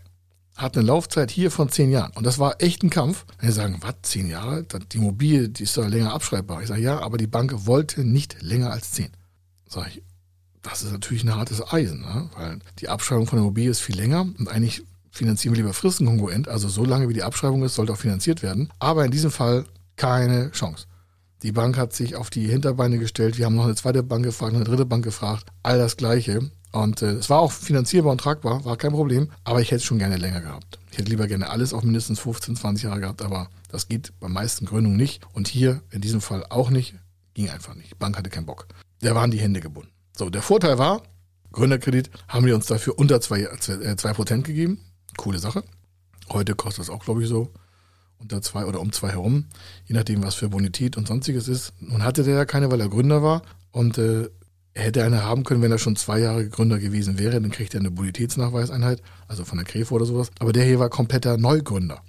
Hat 0.57 0.75
eine 0.75 0.85
Laufzeit 0.85 1.31
hier 1.31 1.51
von 1.51 1.69
zehn 1.69 1.89
Jahren. 1.89 2.11
Und 2.15 2.25
das 2.25 2.37
war 2.37 2.61
echt 2.61 2.83
ein 2.83 2.89
Kampf. 2.89 3.25
Wenn 3.39 3.49
Sie 3.49 3.55
sagen, 3.55 3.77
was, 3.81 3.95
zehn 4.01 4.27
Jahre? 4.27 4.63
Die 4.63 4.97
Immobilie, 4.97 5.47
die 5.47 5.63
ist 5.63 5.77
doch 5.77 5.87
länger 5.87 6.13
abschreibbar. 6.13 6.61
Ich 6.61 6.67
sage, 6.67 6.81
ja, 6.81 6.99
aber 6.99 7.17
die 7.17 7.27
Bank 7.27 7.65
wollte 7.65 8.03
nicht 8.03 8.41
länger 8.41 8.71
als 8.71 8.91
zehn. 8.91 9.11
Sag 9.69 9.87
ich, 9.87 10.03
das 10.61 10.83
ist 10.83 10.91
natürlich 10.91 11.23
ein 11.23 11.35
hartes 11.35 11.61
Eisen, 11.71 12.01
ne? 12.01 12.29
weil 12.35 12.59
die 12.79 12.89
Abschreibung 12.89 13.27
von 13.27 13.37
der 13.37 13.43
Immobilie 13.43 13.69
ist 13.69 13.79
viel 13.79 13.95
länger 13.95 14.21
und 14.21 14.49
eigentlich 14.49 14.83
finanzieren 15.11 15.55
wir 15.55 15.63
lieber 15.63 15.73
fristenkongruent, 15.73 16.47
also 16.47 16.67
so 16.67 16.83
lange 16.85 17.09
wie 17.09 17.13
die 17.13 17.23
Abschreibung 17.23 17.63
ist, 17.63 17.75
sollte 17.75 17.93
auch 17.93 17.97
finanziert 17.97 18.43
werden. 18.43 18.71
Aber 18.79 19.05
in 19.05 19.11
diesem 19.11 19.31
Fall 19.31 19.65
keine 19.95 20.51
Chance. 20.51 20.85
Die 21.41 21.53
Bank 21.53 21.77
hat 21.77 21.93
sich 21.93 22.15
auf 22.15 22.29
die 22.29 22.47
Hinterbeine 22.47 22.97
gestellt. 22.97 23.37
Wir 23.37 23.45
haben 23.45 23.55
noch 23.55 23.65
eine 23.65 23.75
zweite 23.75 24.03
Bank 24.03 24.25
gefragt, 24.25 24.55
eine 24.55 24.65
dritte 24.65 24.85
Bank 24.85 25.05
gefragt. 25.05 25.47
All 25.63 25.77
das 25.77 25.95
Gleiche. 25.95 26.51
Und 26.71 27.01
äh, 27.01 27.13
es 27.13 27.29
war 27.29 27.39
auch 27.39 27.51
finanzierbar 27.51 28.11
und 28.11 28.19
tragbar, 28.19 28.65
war 28.65 28.75
kein 28.75 28.91
Problem. 28.91 29.31
Aber 29.45 29.61
ich 29.61 29.71
hätte 29.71 29.77
es 29.77 29.85
schon 29.85 29.99
gerne 29.99 30.17
länger 30.17 30.41
gehabt. 30.41 30.79
Ich 30.91 30.97
hätte 30.97 31.09
lieber 31.09 31.27
gerne 31.27 31.49
alles 31.49 31.73
auf 31.73 31.83
mindestens 31.83 32.19
15, 32.19 32.57
20 32.57 32.83
Jahre 32.83 32.99
gehabt. 32.99 33.21
Aber 33.21 33.49
das 33.69 33.87
geht 33.87 34.11
bei 34.19 34.27
meisten 34.27 34.65
Gründungen 34.65 34.97
nicht. 34.97 35.21
Und 35.33 35.47
hier 35.47 35.81
in 35.91 36.01
diesem 36.01 36.19
Fall 36.19 36.45
auch 36.49 36.69
nicht. 36.69 36.95
Ging 37.35 37.49
einfach 37.49 37.75
nicht. 37.75 37.91
Die 37.91 37.95
Bank 37.95 38.17
hatte 38.17 38.29
keinen 38.29 38.45
Bock. 38.45 38.67
Da 38.99 39.15
waren 39.15 39.31
die 39.31 39.39
Hände 39.39 39.61
gebunden. 39.61 39.91
So, 40.17 40.29
der 40.29 40.41
Vorteil 40.41 40.77
war, 40.77 41.03
Gründerkredit 41.53 42.09
haben 42.27 42.45
die 42.45 42.51
uns 42.51 42.65
dafür 42.65 42.99
unter 42.99 43.17
2%, 43.17 43.95
2 43.97 44.09
äh, 44.11 44.41
gegeben. 44.41 44.79
Coole 45.15 45.39
Sache. 45.39 45.63
Heute 46.29 46.53
kostet 46.55 46.81
das 46.81 46.89
auch, 46.89 47.05
glaube 47.05 47.23
ich, 47.23 47.29
so 47.29 47.49
unter 48.19 48.41
2 48.41 48.65
oder 48.65 48.79
um 48.79 48.91
2 48.91 49.09
herum, 49.09 49.45
je 49.85 49.95
nachdem, 49.95 50.23
was 50.23 50.35
für 50.35 50.49
Bonität 50.49 50.97
und 50.97 51.07
sonstiges 51.07 51.47
ist. 51.47 51.73
Nun 51.79 52.03
hatte 52.03 52.23
der 52.23 52.35
ja 52.35 52.45
keine, 52.45 52.69
weil 52.71 52.81
er 52.81 52.89
Gründer 52.89 53.23
war 53.23 53.41
und 53.71 53.97
äh, 53.97 54.29
er 54.73 54.83
hätte 54.83 55.03
eine 55.03 55.23
haben 55.23 55.43
können, 55.43 55.61
wenn 55.61 55.71
er 55.71 55.77
schon 55.77 55.95
zwei 55.95 56.19
Jahre 56.19 56.47
Gründer 56.47 56.79
gewesen 56.79 57.17
wäre, 57.17 57.41
dann 57.41 57.51
kriegt 57.51 57.73
er 57.73 57.79
eine 57.79 57.91
Bonitätsnachweiseinheit, 57.91 59.01
also 59.27 59.43
von 59.43 59.57
der 59.57 59.65
Krefo 59.65 59.95
oder 59.95 60.05
sowas. 60.05 60.31
Aber 60.39 60.53
der 60.53 60.63
hier 60.63 60.79
war 60.79 60.89
kompletter 60.89 61.37
Neugründer. 61.37 62.01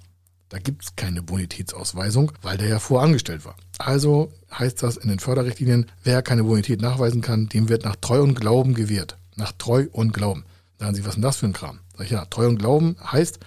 Da 0.49 0.59
gibt 0.59 0.83
es 0.83 0.95
keine 0.95 1.21
Bonitätsausweisung, 1.23 2.33
weil 2.41 2.57
der 2.57 2.67
ja 2.67 2.79
vorangestellt 2.79 3.45
war. 3.45 3.55
Also 3.77 4.31
heißt 4.53 4.83
das 4.83 4.97
in 4.97 5.09
den 5.09 5.19
Förderrichtlinien, 5.19 5.85
wer 6.03 6.21
keine 6.21 6.43
Bonität 6.43 6.81
nachweisen 6.81 7.21
kann, 7.21 7.47
dem 7.49 7.69
wird 7.69 7.83
nach 7.83 7.95
Treu 7.95 8.21
und 8.21 8.35
Glauben 8.35 8.73
gewährt. 8.73 9.17
Nach 9.35 9.53
Treu 9.53 9.87
und 9.91 10.13
Glauben. 10.13 10.45
Sagen 10.77 10.93
Sie, 10.95 11.01
was 11.03 11.09
ist 11.09 11.15
denn 11.15 11.23
das 11.23 11.37
für 11.37 11.45
ein 11.45 11.53
Kram? 11.53 11.79
Sag 11.95 12.05
ich, 12.05 12.11
ja, 12.11 12.25
Treu 12.25 12.47
und 12.47 12.57
Glauben 12.57 12.95
heißt, 13.01 13.39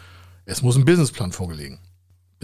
es 0.46 0.62
muss 0.62 0.76
ein 0.76 0.84
Businessplan 0.84 1.32
vorgelegen. 1.32 1.78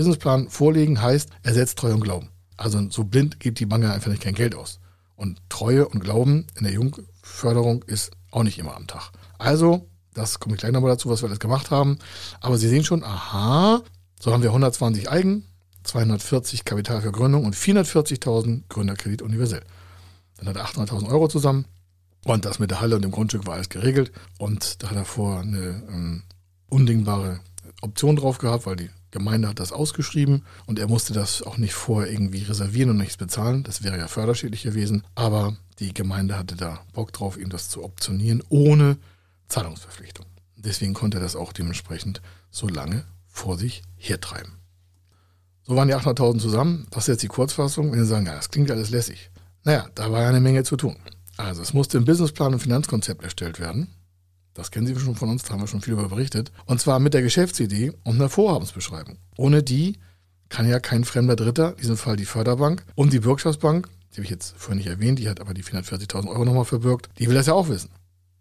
Businessplan 0.00 0.48
vorlegen 0.48 1.02
heißt, 1.02 1.28
er 1.42 1.52
setzt 1.52 1.78
Treu 1.78 1.92
und 1.92 2.00
Glauben. 2.00 2.30
Also 2.56 2.80
so 2.88 3.04
blind 3.04 3.38
gibt 3.38 3.60
die 3.60 3.66
Bank 3.66 3.84
einfach 3.84 4.10
nicht 4.10 4.22
kein 4.22 4.34
Geld 4.34 4.54
aus. 4.54 4.80
Und 5.14 5.38
Treue 5.50 5.86
und 5.86 6.00
Glauben 6.00 6.46
in 6.56 6.64
der 6.64 6.72
Jungförderung 6.72 7.82
ist 7.82 8.10
auch 8.30 8.42
nicht 8.42 8.58
immer 8.58 8.76
am 8.76 8.86
Tag. 8.86 9.10
Also, 9.36 9.90
das 10.14 10.40
komme 10.40 10.54
ich 10.54 10.60
gleich 10.60 10.72
nochmal 10.72 10.92
dazu, 10.92 11.10
was 11.10 11.20
wir 11.20 11.28
alles 11.28 11.38
gemacht 11.38 11.70
haben. 11.70 11.98
Aber 12.40 12.56
Sie 12.56 12.70
sehen 12.70 12.82
schon, 12.82 13.04
aha, 13.04 13.82
so 14.18 14.32
haben 14.32 14.42
wir 14.42 14.48
120 14.48 15.10
Eigen, 15.10 15.44
240 15.82 16.64
Kapital 16.64 17.02
für 17.02 17.12
Gründung 17.12 17.44
und 17.44 17.54
440.000 17.54 18.62
Gründerkredit 18.70 19.20
universell. 19.20 19.64
Dann 20.38 20.48
hat 20.48 20.56
er 20.56 20.64
800.000 20.64 21.10
Euro 21.10 21.28
zusammen 21.28 21.66
und 22.24 22.46
das 22.46 22.58
mit 22.58 22.70
der 22.70 22.80
Halle 22.80 22.96
und 22.96 23.02
dem 23.02 23.10
Grundstück 23.10 23.46
war 23.46 23.52
alles 23.54 23.68
geregelt. 23.68 24.12
Und 24.38 24.82
da 24.82 24.88
hat 24.88 24.96
er 24.96 25.04
vor 25.04 25.40
eine 25.40 25.82
ähm, 25.90 26.22
undingbare 26.70 27.40
Option 27.82 28.16
drauf 28.16 28.38
gehabt, 28.38 28.64
weil 28.64 28.76
die 28.76 28.88
Gemeinde 29.10 29.48
hat 29.48 29.60
das 29.60 29.72
ausgeschrieben 29.72 30.44
und 30.66 30.78
er 30.78 30.88
musste 30.88 31.12
das 31.12 31.42
auch 31.42 31.58
nicht 31.58 31.74
vorher 31.74 32.10
irgendwie 32.12 32.42
reservieren 32.42 32.90
und 32.90 32.98
nichts 32.98 33.16
bezahlen. 33.16 33.62
Das 33.64 33.82
wäre 33.82 33.98
ja 33.98 34.08
förderschädlich 34.08 34.62
gewesen. 34.62 35.02
Aber 35.14 35.56
die 35.78 35.92
Gemeinde 35.94 36.38
hatte 36.38 36.56
da 36.56 36.80
Bock 36.92 37.12
drauf, 37.12 37.36
ihm 37.36 37.50
das 37.50 37.68
zu 37.68 37.82
optionieren, 37.82 38.42
ohne 38.48 38.98
Zahlungsverpflichtung. 39.48 40.26
Deswegen 40.56 40.94
konnte 40.94 41.18
er 41.18 41.22
das 41.22 41.36
auch 41.36 41.52
dementsprechend 41.52 42.20
so 42.50 42.68
lange 42.68 43.04
vor 43.26 43.56
sich 43.58 43.82
hertreiben. 43.96 44.52
So 45.66 45.76
waren 45.76 45.88
die 45.88 45.94
800.000 45.94 46.38
zusammen. 46.38 46.86
Das 46.90 47.04
ist 47.04 47.08
jetzt 47.08 47.22
die 47.22 47.28
Kurzfassung. 47.28 47.92
Wenn 47.92 48.00
Sie 48.00 48.06
sagen, 48.06 48.26
ja, 48.26 48.34
das 48.34 48.50
klingt 48.50 48.70
alles 48.70 48.90
lässig. 48.90 49.30
Naja, 49.64 49.88
da 49.94 50.10
war 50.10 50.22
ja 50.22 50.28
eine 50.28 50.40
Menge 50.40 50.64
zu 50.64 50.76
tun. 50.76 50.96
Also 51.36 51.62
es 51.62 51.72
musste 51.72 51.98
ein 51.98 52.04
Businessplan 52.04 52.52
und 52.52 52.60
Finanzkonzept 52.60 53.22
erstellt 53.22 53.60
werden. 53.60 53.88
Das 54.60 54.70
kennen 54.70 54.86
Sie 54.86 54.94
schon 55.00 55.16
von 55.16 55.30
uns, 55.30 55.42
da 55.42 55.54
haben 55.54 55.62
wir 55.62 55.66
schon 55.66 55.80
viel 55.80 55.94
darüber 55.94 56.10
berichtet. 56.10 56.52
Und 56.66 56.82
zwar 56.82 56.98
mit 56.98 57.14
der 57.14 57.22
Geschäftsidee 57.22 57.92
und 58.04 58.16
einer 58.16 58.28
Vorhabensbeschreibung. 58.28 59.16
Ohne 59.38 59.62
die 59.62 59.96
kann 60.50 60.68
ja 60.68 60.80
kein 60.80 61.04
fremder 61.04 61.34
Dritter, 61.34 61.70
in 61.70 61.76
diesem 61.78 61.96
Fall 61.96 62.16
die 62.16 62.26
Förderbank 62.26 62.84
und 62.94 63.10
die 63.14 63.20
Bürgschaftsbank, 63.20 63.88
die 64.12 64.16
habe 64.16 64.24
ich 64.24 64.30
jetzt 64.30 64.54
vorhin 64.58 64.76
nicht 64.76 64.88
erwähnt, 64.88 65.18
die 65.18 65.30
hat 65.30 65.40
aber 65.40 65.54
die 65.54 65.64
440.000 65.64 66.28
Euro 66.28 66.44
nochmal 66.44 66.66
verbürgt, 66.66 67.08
die 67.18 67.26
will 67.26 67.34
das 67.34 67.46
ja 67.46 67.54
auch 67.54 67.70
wissen. 67.70 67.88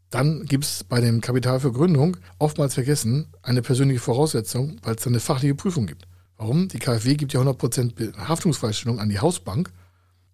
Dann 0.09 0.43
gibt 0.45 0.65
es 0.65 0.83
bei 0.83 0.99
dem 0.99 1.21
Kapital 1.21 1.61
für 1.61 1.71
Gründung 1.71 2.17
oftmals 2.37 2.73
vergessen 2.73 3.27
eine 3.41 3.61
persönliche 3.61 4.01
Voraussetzung, 4.01 4.75
weil 4.83 4.95
es 4.95 5.03
dann 5.03 5.13
eine 5.13 5.21
fachliche 5.21 5.55
Prüfung 5.55 5.87
gibt. 5.87 6.05
Warum? 6.35 6.67
Die 6.67 6.79
KfW 6.79 7.15
gibt 7.15 7.31
ja 7.31 7.39
100% 7.39 8.17
Haftungsfreistellung 8.17 8.99
an 8.99 9.07
die 9.07 9.19
Hausbank, 9.19 9.71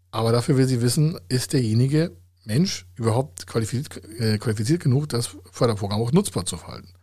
aber 0.10 0.32
dafür 0.32 0.58
will 0.58 0.68
sie 0.68 0.82
wissen, 0.82 1.20
ist 1.30 1.54
derjenige 1.54 2.12
Mensch 2.46 2.86
überhaupt 2.96 3.48
qualifiziert, 3.48 4.04
äh, 4.20 4.38
qualifiziert 4.38 4.82
genug, 4.82 5.10
das 5.10 5.36
Förderprogramm 5.52 6.02
auch 6.02 6.12
nutzbar 6.12 6.46
zu 6.46 6.58
verhalten. 6.58 6.94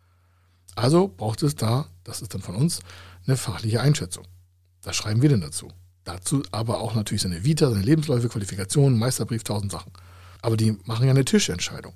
Also 0.74 1.08
braucht 1.08 1.42
es 1.42 1.54
da, 1.54 1.86
das 2.04 2.22
ist 2.22 2.34
dann 2.34 2.42
von 2.42 2.54
uns, 2.54 2.80
eine 3.26 3.36
fachliche 3.36 3.80
Einschätzung. 3.80 4.24
Das 4.82 4.96
schreiben 4.96 5.22
wir 5.22 5.28
denn 5.28 5.40
dazu. 5.40 5.68
Dazu 6.04 6.42
aber 6.50 6.80
auch 6.80 6.94
natürlich 6.94 7.22
seine 7.22 7.44
Vita, 7.44 7.70
seine 7.70 7.82
Lebensläufe, 7.82 8.28
Qualifikationen, 8.28 8.98
Meisterbrief, 8.98 9.44
tausend 9.44 9.70
Sachen. 9.70 9.92
Aber 10.40 10.56
die 10.56 10.76
machen 10.84 11.04
ja 11.04 11.10
eine 11.10 11.24
Tischentscheidung. 11.24 11.94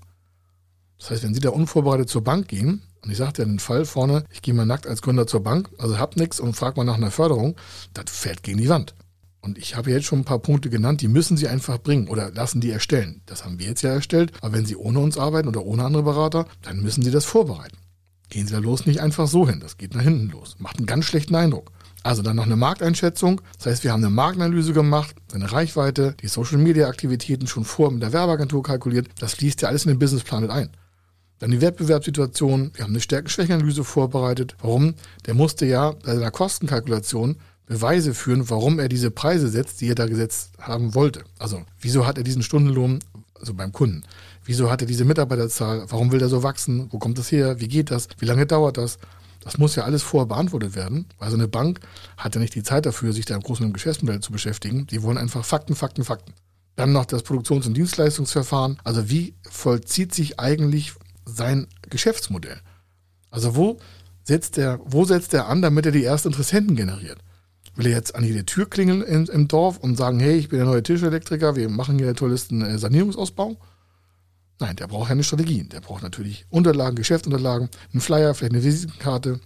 Das 0.99 1.11
heißt, 1.11 1.25
wenn 1.25 1.35
Sie 1.35 1.41
da 1.41 1.51
unvorbereitet 1.51 2.09
zur 2.09 2.23
Bank 2.23 2.49
gehen, 2.49 2.83
und 3.03 3.11
ich 3.11 3.19
sagte 3.19 3.43
ja 3.43 3.49
den 3.49 3.59
Fall 3.59 3.85
vorne, 3.85 4.25
ich 4.31 4.43
gehe 4.43 4.55
mal 4.55 4.67
nackt 4.67 4.87
als 4.87 5.03
Gründer 5.03 5.27
zur 5.27 5.43
Bank, 5.43 5.69
also 5.79 5.99
hab 5.99 6.17
nichts 6.17 6.41
und 6.41 6.55
frag 6.55 6.77
mal 6.77 6.85
nach 6.85 6.97
einer 6.97 7.11
Förderung, 7.11 7.57
das 7.93 8.05
fährt 8.09 8.43
gegen 8.43 8.59
die 8.59 8.69
Wand. 8.69 8.95
Und 9.47 9.59
ich 9.59 9.77
habe 9.77 9.93
jetzt 9.93 10.07
schon 10.07 10.19
ein 10.19 10.25
paar 10.25 10.41
Punkte 10.41 10.71
genannt, 10.71 11.03
die 11.03 11.09
müssen 11.09 11.37
Sie 11.37 11.47
einfach 11.47 11.79
bringen 11.79 12.09
oder 12.09 12.33
lassen 12.33 12.61
die 12.61 12.73
erstellen. 12.73 13.23
Das 13.27 13.45
haben 13.45 13.61
wir 13.61 13.67
jetzt 13.67 13.83
ja 13.83 13.91
erstellt. 13.91 14.33
Aber 14.41 14.55
wenn 14.55 14.67
Sie 14.67 14.75
ohne 14.75 14.99
uns 14.99 15.17
arbeiten 15.17 15.47
oder 15.47 15.65
ohne 15.65 15.85
andere 15.85 16.03
Berater, 16.03 16.47
dann 16.63 16.83
müssen 16.83 17.03
Sie 17.03 17.13
das 17.13 17.25
vorbereiten. 17.25 17.77
Gehen 18.29 18.49
Sie 18.49 18.53
da 18.53 18.59
los 18.59 18.87
nicht 18.87 19.01
einfach 19.01 19.29
so 19.29 19.49
hin. 19.49 19.61
Das 19.61 19.79
geht 19.79 19.95
nach 19.95 20.03
hinten 20.03 20.31
los. 20.31 20.57
Macht 20.59 20.79
einen 20.79 20.87
ganz 20.87 21.05
schlechten 21.05 21.37
Eindruck. 21.37 21.71
Also 22.03 22.23
dann 22.23 22.35
noch 22.35 22.47
eine 22.47 22.57
Markteinschätzung. 22.57 23.41
Das 23.57 23.67
heißt, 23.67 23.85
wir 23.85 23.93
haben 23.93 24.03
eine 24.03 24.13
Marktanalyse 24.13 24.73
gemacht, 24.73 25.15
eine 25.33 25.53
Reichweite, 25.53 26.17
die 26.21 26.27
Social 26.27 26.59
Media 26.59 26.89
Aktivitäten 26.89 27.47
schon 27.47 27.65
vor 27.65 27.93
mit 27.93 28.03
der 28.03 28.13
Werbeagentur 28.13 28.65
kalkuliert. 28.65 29.07
Das 29.21 29.35
fließt 29.35 29.63
ja 29.63 29.69
alles 29.69 29.85
in 29.85 29.91
den 29.91 30.01
Businessplan 30.01 30.43
mit 30.43 30.51
ein. 30.51 30.71
Dann 31.39 31.53
die 31.53 31.61
Wettbewerbssituation. 31.61 32.73
Wir 32.75 32.83
haben 32.83 32.93
eine 32.93 33.01
Stärken-Schwächen-Analyse 33.01 33.85
vorbereitet. 33.85 34.57
Warum? 34.61 34.95
Der 35.27 35.35
musste 35.35 35.67
ja 35.67 35.93
bei 35.93 36.17
seiner 36.17 36.33
Kostenkalkulation 36.33 37.37
Beweise 37.67 38.15
führen, 38.15 38.49
warum 38.49 38.79
er 38.79 38.89
diese 38.89 39.11
Preise 39.11 39.49
setzt, 39.49 39.81
die 39.81 39.89
er 39.89 39.97
da 39.97 40.07
gesetzt 40.07 40.53
haben 40.59 40.95
wollte. 40.95 41.25
Also, 41.39 41.63
wieso 41.81 42.07
hat 42.07 42.17
er 42.17 42.25
diesen 42.25 42.43
Stundenlohn, 42.43 43.01
also 43.35 43.55
beim 43.55 43.73
Kunden? 43.73 44.05
Wieso 44.45 44.71
hat 44.71 44.81
er 44.83 44.87
diese 44.87 45.05
Mitarbeiterzahl? 45.05 45.85
Warum 45.89 46.13
will 46.13 46.23
er 46.23 46.29
so 46.29 46.45
wachsen? 46.45 46.87
Wo 46.93 46.99
kommt 46.99 47.19
das 47.19 47.33
her? 47.33 47.59
Wie 47.61 47.69
geht 47.69 47.91
das? 47.91 48.09
Wie 48.19 48.27
lange 48.27 48.47
dauert 48.47 48.77
das? 48.77 48.99
Das 49.41 49.59
muss 49.59 49.77
ja 49.77 49.85
alles 49.85 50.03
vorher 50.03 50.27
beantwortet 50.27 50.75
werden, 50.75 51.07
weil 51.19 51.31
so 51.31 51.37
eine 51.37 51.49
Bank 51.49 51.81
hat 52.17 52.35
ja 52.35 52.41
nicht 52.41 52.55
die 52.55 52.63
Zeit 52.63 52.87
dafür, 52.87 53.13
sich 53.13 53.27
da 53.27 53.35
im 53.35 53.43
großen 53.43 53.73
Geschäftsmodell 53.73 54.21
zu 54.21 54.33
beschäftigen. 54.33 54.87
Die 54.87 55.03
wollen 55.03 55.19
einfach 55.19 55.45
Fakten, 55.45 55.75
Fakten, 55.75 56.05
Fakten. 56.05 56.33
Dann 56.77 56.93
noch 56.93 57.05
das 57.05 57.23
Produktions- 57.23 57.67
und 57.67 57.75
Dienstleistungsverfahren. 57.75 58.79
Also 58.85 59.09
wie 59.09 59.35
vollzieht 59.49 60.15
sich 60.15 60.39
eigentlich 60.39 60.95
sein 61.25 61.67
Geschäftsmodell? 61.89 62.61
Also 63.31 63.57
wo 63.57 63.79
setzt 64.25 64.59
er, 64.59 64.81
wo 64.85 65.05
setzt 65.05 65.35
er 65.35 65.49
an, 65.49 65.63
damit 65.63 65.87
er 65.87 65.93
die 65.93 66.05
ersten 66.05 66.29
Interessenten 66.29 66.77
generiert? 66.77 67.19
Will 67.77 67.87
er 67.87 67.93
jetzt 67.93 68.15
an 68.15 68.25
jede 68.25 68.47
Tür 68.47 68.69
klingeln 68.69 69.03
im, 69.03 69.27
im 69.27 69.49
Dorf 69.49 69.77
und 69.79 69.97
sagen, 69.97 70.19
hey, 70.19 70.37
ich 70.37 70.49
bin 70.49 70.59
der 70.59 70.67
neue 70.67 70.83
Tischelektriker, 70.83 71.57
wir 71.57 71.69
machen 71.69 71.99
hier 71.99 72.15
tollsten 72.15 72.63
äh, 72.63 72.79
Sanierungsausbau? 72.79 73.59
Nein, 74.59 74.77
der 74.77 74.87
braucht 74.87 75.09
ja 75.09 75.13
eine 75.13 75.25
Strategie. 75.25 75.65
Der 75.65 75.81
braucht 75.81 76.03
natürlich 76.03 76.47
Unterlagen, 76.49 76.97
Geschäftsunterlagen, 76.97 77.69
einen 77.93 78.01
Flyer, 78.01 78.35
vielleicht 78.35 78.55
eine 78.55 78.65
Visitenkarte, 78.65 79.41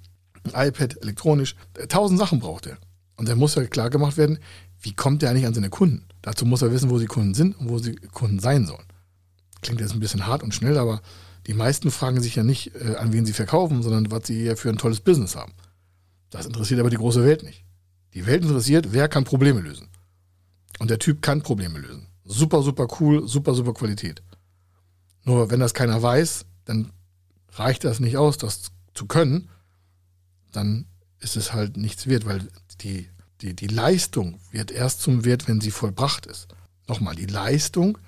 ein 0.45 0.69
iPad, 0.69 1.03
elektronisch. 1.03 1.57
Äh, 1.75 1.89
tausend 1.89 2.21
Sachen 2.21 2.39
braucht 2.39 2.67
er. 2.67 2.79
Und 3.17 3.29
dann 3.29 3.39
muss 3.39 3.57
ja 3.57 3.65
klar 3.65 3.91
gemacht 3.91 4.17
werden, 4.17 4.39
wie 4.81 4.95
kommt 4.95 5.23
er 5.23 5.31
eigentlich 5.31 5.47
an 5.47 5.55
seine 5.55 5.69
Kunden? 5.69 6.07
Dazu 6.23 6.47
muss 6.47 6.63
er 6.63 6.73
wissen, 6.73 6.91
wo 6.91 6.99
die 6.99 7.07
Kunden 7.07 7.35
sind 7.35 7.59
und 7.59 7.69
wo 7.69 7.79
sie 7.79 7.97
Kunden 7.97 8.39
sein 8.39 8.67
sollen. 8.67 8.87
Klingt 9.61 9.81
jetzt 9.81 9.93
ein 9.93 10.01
bisschen 10.01 10.27
hart 10.27 10.43
und 10.43 10.55
schnell, 10.55 10.79
aber 10.79 11.03
die 11.47 11.55
meisten 11.55 11.91
fragen 11.91 12.21
sich 12.21 12.37
ja 12.37 12.45
nicht, 12.45 12.75
äh, 12.77 12.95
an 12.97 13.13
wen 13.13 13.27
sie 13.27 13.33
verkaufen, 13.33 13.83
sondern 13.83 14.11
was 14.11 14.27
sie 14.27 14.45
ja 14.45 14.55
für 14.55 14.69
ein 14.69 14.79
tolles 14.79 15.01
Business 15.01 15.35
haben. 15.35 15.53
Das 16.31 16.47
interessiert 16.47 16.81
aber 16.81 16.91
die 16.91 16.97
große 16.97 17.25
Welt 17.25 17.43
nicht. 17.43 17.65
Die 18.15 18.27
Welt 18.27 18.43
interessiert, 18.43 18.93
wer 18.93 19.09
kann 19.09 19.25
Probleme 19.25 19.61
lösen. 19.61 19.89
Und 20.79 20.91
der 20.91 20.99
Typ 20.99 21.23
kann 21.23 21.43
Probleme 21.43 21.79
lösen. 21.79 22.09
Super, 22.25 22.63
super 22.63 22.89
cool, 23.01 23.27
super, 23.27 23.55
super 23.55 23.75
Qualität. 23.75 24.23
Nur 25.25 25.51
wenn 25.51 25.61
das 25.61 25.75
keiner 25.75 26.03
weiß, 26.03 26.47
dann 26.65 26.93
reicht 27.53 27.85
das 27.85 28.01
nicht 28.01 28.17
aus, 28.17 28.39
das 28.39 28.73
zu 28.95 29.07
können. 29.07 29.49
Dann 30.53 30.87
ist 31.19 31.37
es 31.37 31.53
halt 31.53 31.77
nichts 31.77 32.07
wert, 32.07 32.27
weil 32.27 32.49
die, 32.81 33.09
die, 33.41 33.55
die 33.55 33.67
Leistung 33.67 34.41
wird 34.51 34.71
erst 34.71 35.03
zum 35.03 35.25
Wert, 35.25 35.49
wenn 35.49 35.61
sie 35.61 35.71
vollbracht 35.71 36.27
ist. 36.27 36.49
Nochmal, 36.89 37.15
die 37.15 37.27
Leistung 37.27 37.99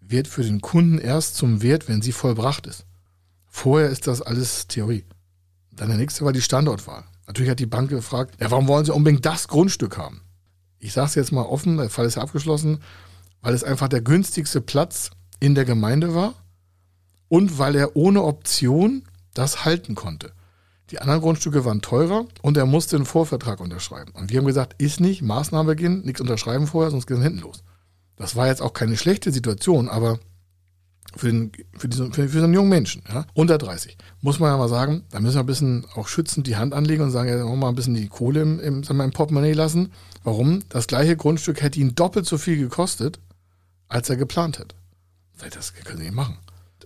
wird 0.00 0.28
für 0.28 0.42
den 0.42 0.60
Kunden 0.60 0.98
erst 0.98 1.36
zum 1.36 1.62
Wert, 1.62 1.88
wenn 1.88 2.02
sie 2.02 2.12
vollbracht 2.12 2.66
ist. 2.66 2.84
Vorher 3.46 3.90
ist 3.90 4.06
das 4.06 4.22
alles 4.22 4.66
Theorie. 4.66 5.04
Dann 5.72 5.88
der 5.88 5.98
nächste 5.98 6.24
war 6.24 6.32
die 6.32 6.42
Standortwahl. 6.42 7.04
Natürlich 7.28 7.50
hat 7.50 7.60
die 7.60 7.66
Bank 7.66 7.90
gefragt, 7.90 8.40
ja, 8.40 8.50
warum 8.50 8.66
wollen 8.66 8.86
Sie 8.86 8.92
unbedingt 8.92 9.24
das 9.24 9.48
Grundstück 9.48 9.98
haben? 9.98 10.22
Ich 10.78 10.94
sage 10.94 11.08
es 11.08 11.14
jetzt 11.14 11.30
mal 11.30 11.42
offen, 11.42 11.76
der 11.76 11.90
Fall 11.90 12.06
ist 12.06 12.16
ja 12.16 12.22
abgeschlossen, 12.22 12.80
weil 13.42 13.54
es 13.54 13.62
einfach 13.62 13.88
der 13.88 14.00
günstigste 14.00 14.62
Platz 14.62 15.10
in 15.38 15.54
der 15.54 15.66
Gemeinde 15.66 16.14
war 16.14 16.34
und 17.28 17.58
weil 17.58 17.76
er 17.76 17.96
ohne 17.96 18.24
Option 18.24 19.04
das 19.34 19.66
halten 19.66 19.94
konnte. 19.94 20.32
Die 20.90 21.00
anderen 21.00 21.20
Grundstücke 21.20 21.66
waren 21.66 21.82
teurer 21.82 22.24
und 22.40 22.56
er 22.56 22.64
musste 22.64 22.96
einen 22.96 23.04
Vorvertrag 23.04 23.60
unterschreiben. 23.60 24.12
Und 24.12 24.30
wir 24.30 24.38
haben 24.38 24.46
gesagt, 24.46 24.80
ist 24.80 24.98
nicht, 24.98 25.20
Maßnahme 25.20 25.74
beginnen, 25.74 26.00
nichts 26.06 26.22
unterschreiben 26.22 26.66
vorher, 26.66 26.90
sonst 26.90 27.06
geht 27.06 27.18
es 27.18 27.22
hinten 27.22 27.40
los. 27.40 27.62
Das 28.16 28.36
war 28.36 28.46
jetzt 28.46 28.62
auch 28.62 28.72
keine 28.72 28.96
schlechte 28.96 29.30
Situation, 29.32 29.90
aber 29.90 30.18
für, 31.16 31.28
den, 31.28 31.52
für, 31.76 31.88
diesen, 31.88 32.12
für, 32.12 32.28
für 32.28 32.38
so 32.38 32.44
einen 32.44 32.54
jungen 32.54 32.68
Menschen, 32.68 33.02
ja, 33.08 33.26
unter 33.34 33.58
30, 33.58 33.96
muss 34.20 34.38
man 34.38 34.50
ja 34.50 34.56
mal 34.56 34.68
sagen, 34.68 35.04
da 35.10 35.20
müssen 35.20 35.36
wir 35.36 35.40
ein 35.40 35.46
bisschen 35.46 35.86
auch 35.94 36.08
schützend 36.08 36.46
die 36.46 36.56
Hand 36.56 36.74
anlegen 36.74 37.02
und 37.02 37.10
sagen, 37.10 37.28
ja, 37.28 37.36
wollen 37.38 37.52
wir 37.52 37.56
mal 37.56 37.68
ein 37.68 37.74
bisschen 37.74 37.94
die 37.94 38.08
Kohle 38.08 38.42
im, 38.42 38.60
im, 38.60 38.84
sagen 38.84 38.98
wir, 38.98 39.04
im 39.04 39.12
Portemonnaie 39.12 39.52
lassen. 39.52 39.92
Warum? 40.24 40.62
Das 40.68 40.86
gleiche 40.86 41.16
Grundstück 41.16 41.62
hätte 41.62 41.80
ihn 41.80 41.94
doppelt 41.94 42.26
so 42.26 42.38
viel 42.38 42.58
gekostet, 42.58 43.20
als 43.88 44.10
er 44.10 44.16
geplant 44.16 44.58
hätte. 44.58 44.74
Das 45.54 45.72
können 45.74 45.98
Sie 45.98 46.04
nicht 46.04 46.14
machen. 46.14 46.38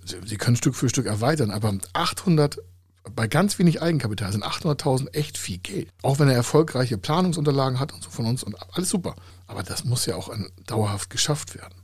Sie 0.05 0.37
können 0.37 0.57
Stück 0.57 0.75
für 0.75 0.89
Stück 0.89 1.07
erweitern, 1.07 1.51
aber 1.51 1.75
800, 1.93 2.59
bei 3.15 3.29
ganz 3.29 3.59
wenig 3.59 3.83
Eigenkapital 3.83 4.33
sind 4.33 4.45
800.000 4.45 5.15
echt 5.15 5.39
viel 5.39 5.59
Geld. 5.59 5.89
Auch 6.03 6.19
wenn 6.19 6.29
er 6.29 6.35
erfolgreiche 6.35 6.99
Planungsunterlagen 6.99 7.79
hat 7.81 7.93
und 7.93 8.03
so 8.03 8.11
von 8.11 8.27
uns 8.27 8.43
und 8.43 8.57
alles 8.73 8.91
super. 8.91 9.15
Aber 9.47 9.63
das 9.63 9.85
muss 9.85 10.07
ja 10.07 10.17
auch 10.17 10.31
dauerhaft 10.67 11.11
geschafft 11.11 11.55
werden. 11.55 11.82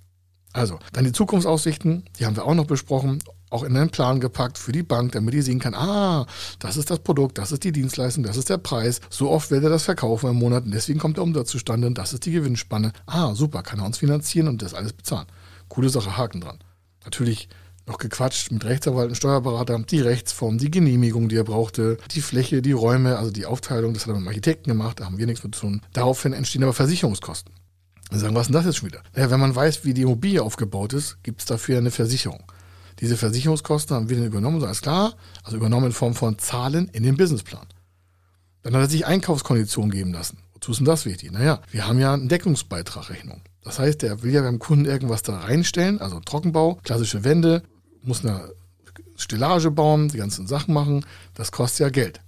Also, 0.53 0.79
dann 0.93 1.05
die 1.05 1.13
Zukunftsaussichten, 1.13 2.05
die 2.19 2.27
haben 2.27 2.37
wir 2.37 2.45
auch 2.45 2.55
noch 2.55 2.67
besprochen, 2.67 3.23
auch 3.51 3.63
in 3.63 3.77
einen 3.77 3.91
Plan 3.91 4.21
gepackt 4.21 4.59
für 4.59 4.73
die 4.73 4.83
Bank, 4.83 5.13
damit 5.13 5.35
die 5.35 5.43
sehen 5.43 5.61
kann, 5.61 5.75
ah, 5.75 6.27
das 6.59 6.77
ist 6.77 6.91
das 6.91 6.99
Produkt, 7.01 7.39
das 7.39 7.53
ist 7.53 7.65
die 7.65 7.73
Dienstleistung, 7.73 8.25
das 8.25 8.37
ist 8.37 8.51
der 8.51 8.59
Preis, 8.59 9.01
so 9.11 9.31
oft 9.31 9.51
wird 9.51 9.65
er 9.65 9.71
das 9.71 9.85
verkaufen 9.85 10.31
im 10.31 10.37
Monat 10.37 10.65
und 10.65 10.73
deswegen 10.73 10.99
kommt 10.99 11.17
der 11.17 11.25
Umsatz 11.25 11.51
zustande 11.51 11.87
und 11.87 11.97
das 11.97 12.13
ist 12.13 12.27
die 12.27 12.33
Gewinnspanne. 12.33 12.93
Ah, 13.07 13.35
super, 13.35 13.63
kann 13.63 13.81
er 13.81 13.87
uns 13.87 13.99
finanzieren 13.99 14.49
und 14.49 14.63
das 14.63 14.75
alles 14.75 14.93
bezahlen. 14.93 15.27
Coole 15.69 15.89
Sache, 15.89 16.17
Haken 16.17 16.41
dran. 16.41 16.59
Natürlich 17.05 17.49
noch 17.87 17.99
gequatscht 17.99 18.51
mit 18.53 18.65
Rechtsanwalt 18.65 19.09
und 19.09 19.15
Steuerberater, 19.15 19.79
die 19.79 20.01
Rechtsform, 20.01 20.59
die 20.59 20.71
Genehmigung, 20.71 21.29
die 21.29 21.37
er 21.37 21.45
brauchte, 21.45 21.97
die 22.11 22.21
Fläche, 22.21 22.61
die 22.61 22.73
Räume, 22.73 23.17
also 23.17 23.31
die 23.31 23.47
Aufteilung, 23.47 23.95
das 23.95 24.03
hat 24.03 24.11
er 24.11 24.15
mit 24.15 24.23
dem 24.23 24.29
Architekten 24.29 24.69
gemacht, 24.71 25.01
da 25.01 25.07
haben 25.07 25.19
wir 25.19 25.27
nichts 25.27 25.43
mit 25.43 25.55
zu 25.55 25.63
tun. 25.63 25.83
Daraufhin 25.95 26.35
entstehen 26.35 26.63
aber 26.63 26.75
Versicherungskosten. 26.75 27.53
Dann 28.11 28.21
sagen, 28.21 28.35
was 28.35 28.43
ist 28.43 28.47
denn 28.49 28.55
das 28.55 28.65
jetzt 28.65 28.77
schon 28.79 28.89
wieder? 28.89 29.03
Ja, 29.17 29.31
wenn 29.31 29.41
man 29.41 29.55
weiß, 29.55 29.85
wie 29.85 29.95
die 29.95 30.03
Immobilie 30.03 30.43
aufgebaut 30.43 30.93
ist, 30.93 31.23
gibt 31.23 31.41
es 31.41 31.47
dafür 31.47 31.79
eine 31.79 31.91
Versicherung. 31.91 32.43
Diese 33.01 33.17
Versicherungskosten 33.17 33.95
haben 33.95 34.09
wir 34.09 34.17
dann 34.17 34.27
übernommen, 34.27 34.61
so 34.61 34.67
alles 34.67 34.83
klar, 34.83 35.15
also 35.45 35.57
übernommen 35.57 35.87
in 35.87 35.93
Form 35.93 36.15
von 36.15 36.39
Zahlen 36.39 36.89
in 36.89 37.03
den 37.03 37.17
Businessplan. 37.17 37.67
Dann 38.63 38.75
hat 38.75 38.83
er 38.83 38.89
sich 38.89 39.07
Einkaufskonditionen 39.07 39.91
geben 39.91 40.13
lassen. 40.13 40.39
Wozu 40.55 40.73
ist 40.73 40.79
denn 40.79 40.87
das 40.87 41.05
wichtig? 41.05 41.31
Naja, 41.31 41.61
wir 41.71 41.87
haben 41.87 42.01
ja 42.01 42.15
eine 42.15 42.27
Deckungsbeitragrechnung. 42.27 43.43
Das 43.63 43.79
heißt, 43.79 44.03
der 44.03 44.23
will 44.23 44.33
ja 44.33 44.43
beim 44.43 44.59
Kunden 44.59 44.87
irgendwas 44.87 45.23
da 45.23 45.39
reinstellen, 45.39 46.01
also 46.01 46.19
Trockenbau, 46.21 46.81
klassische 46.83 47.23
Wände, 47.23 47.63
muss 48.03 48.25
eine 48.25 48.53
Stellage 49.17 49.71
bauen, 49.71 50.09
die 50.09 50.19
ganzen 50.19 50.47
Sachen 50.47 50.75
machen. 50.75 51.05
Das 51.35 51.53
kostet 51.53 51.81
ja 51.81 51.89
Geld. 51.91 52.21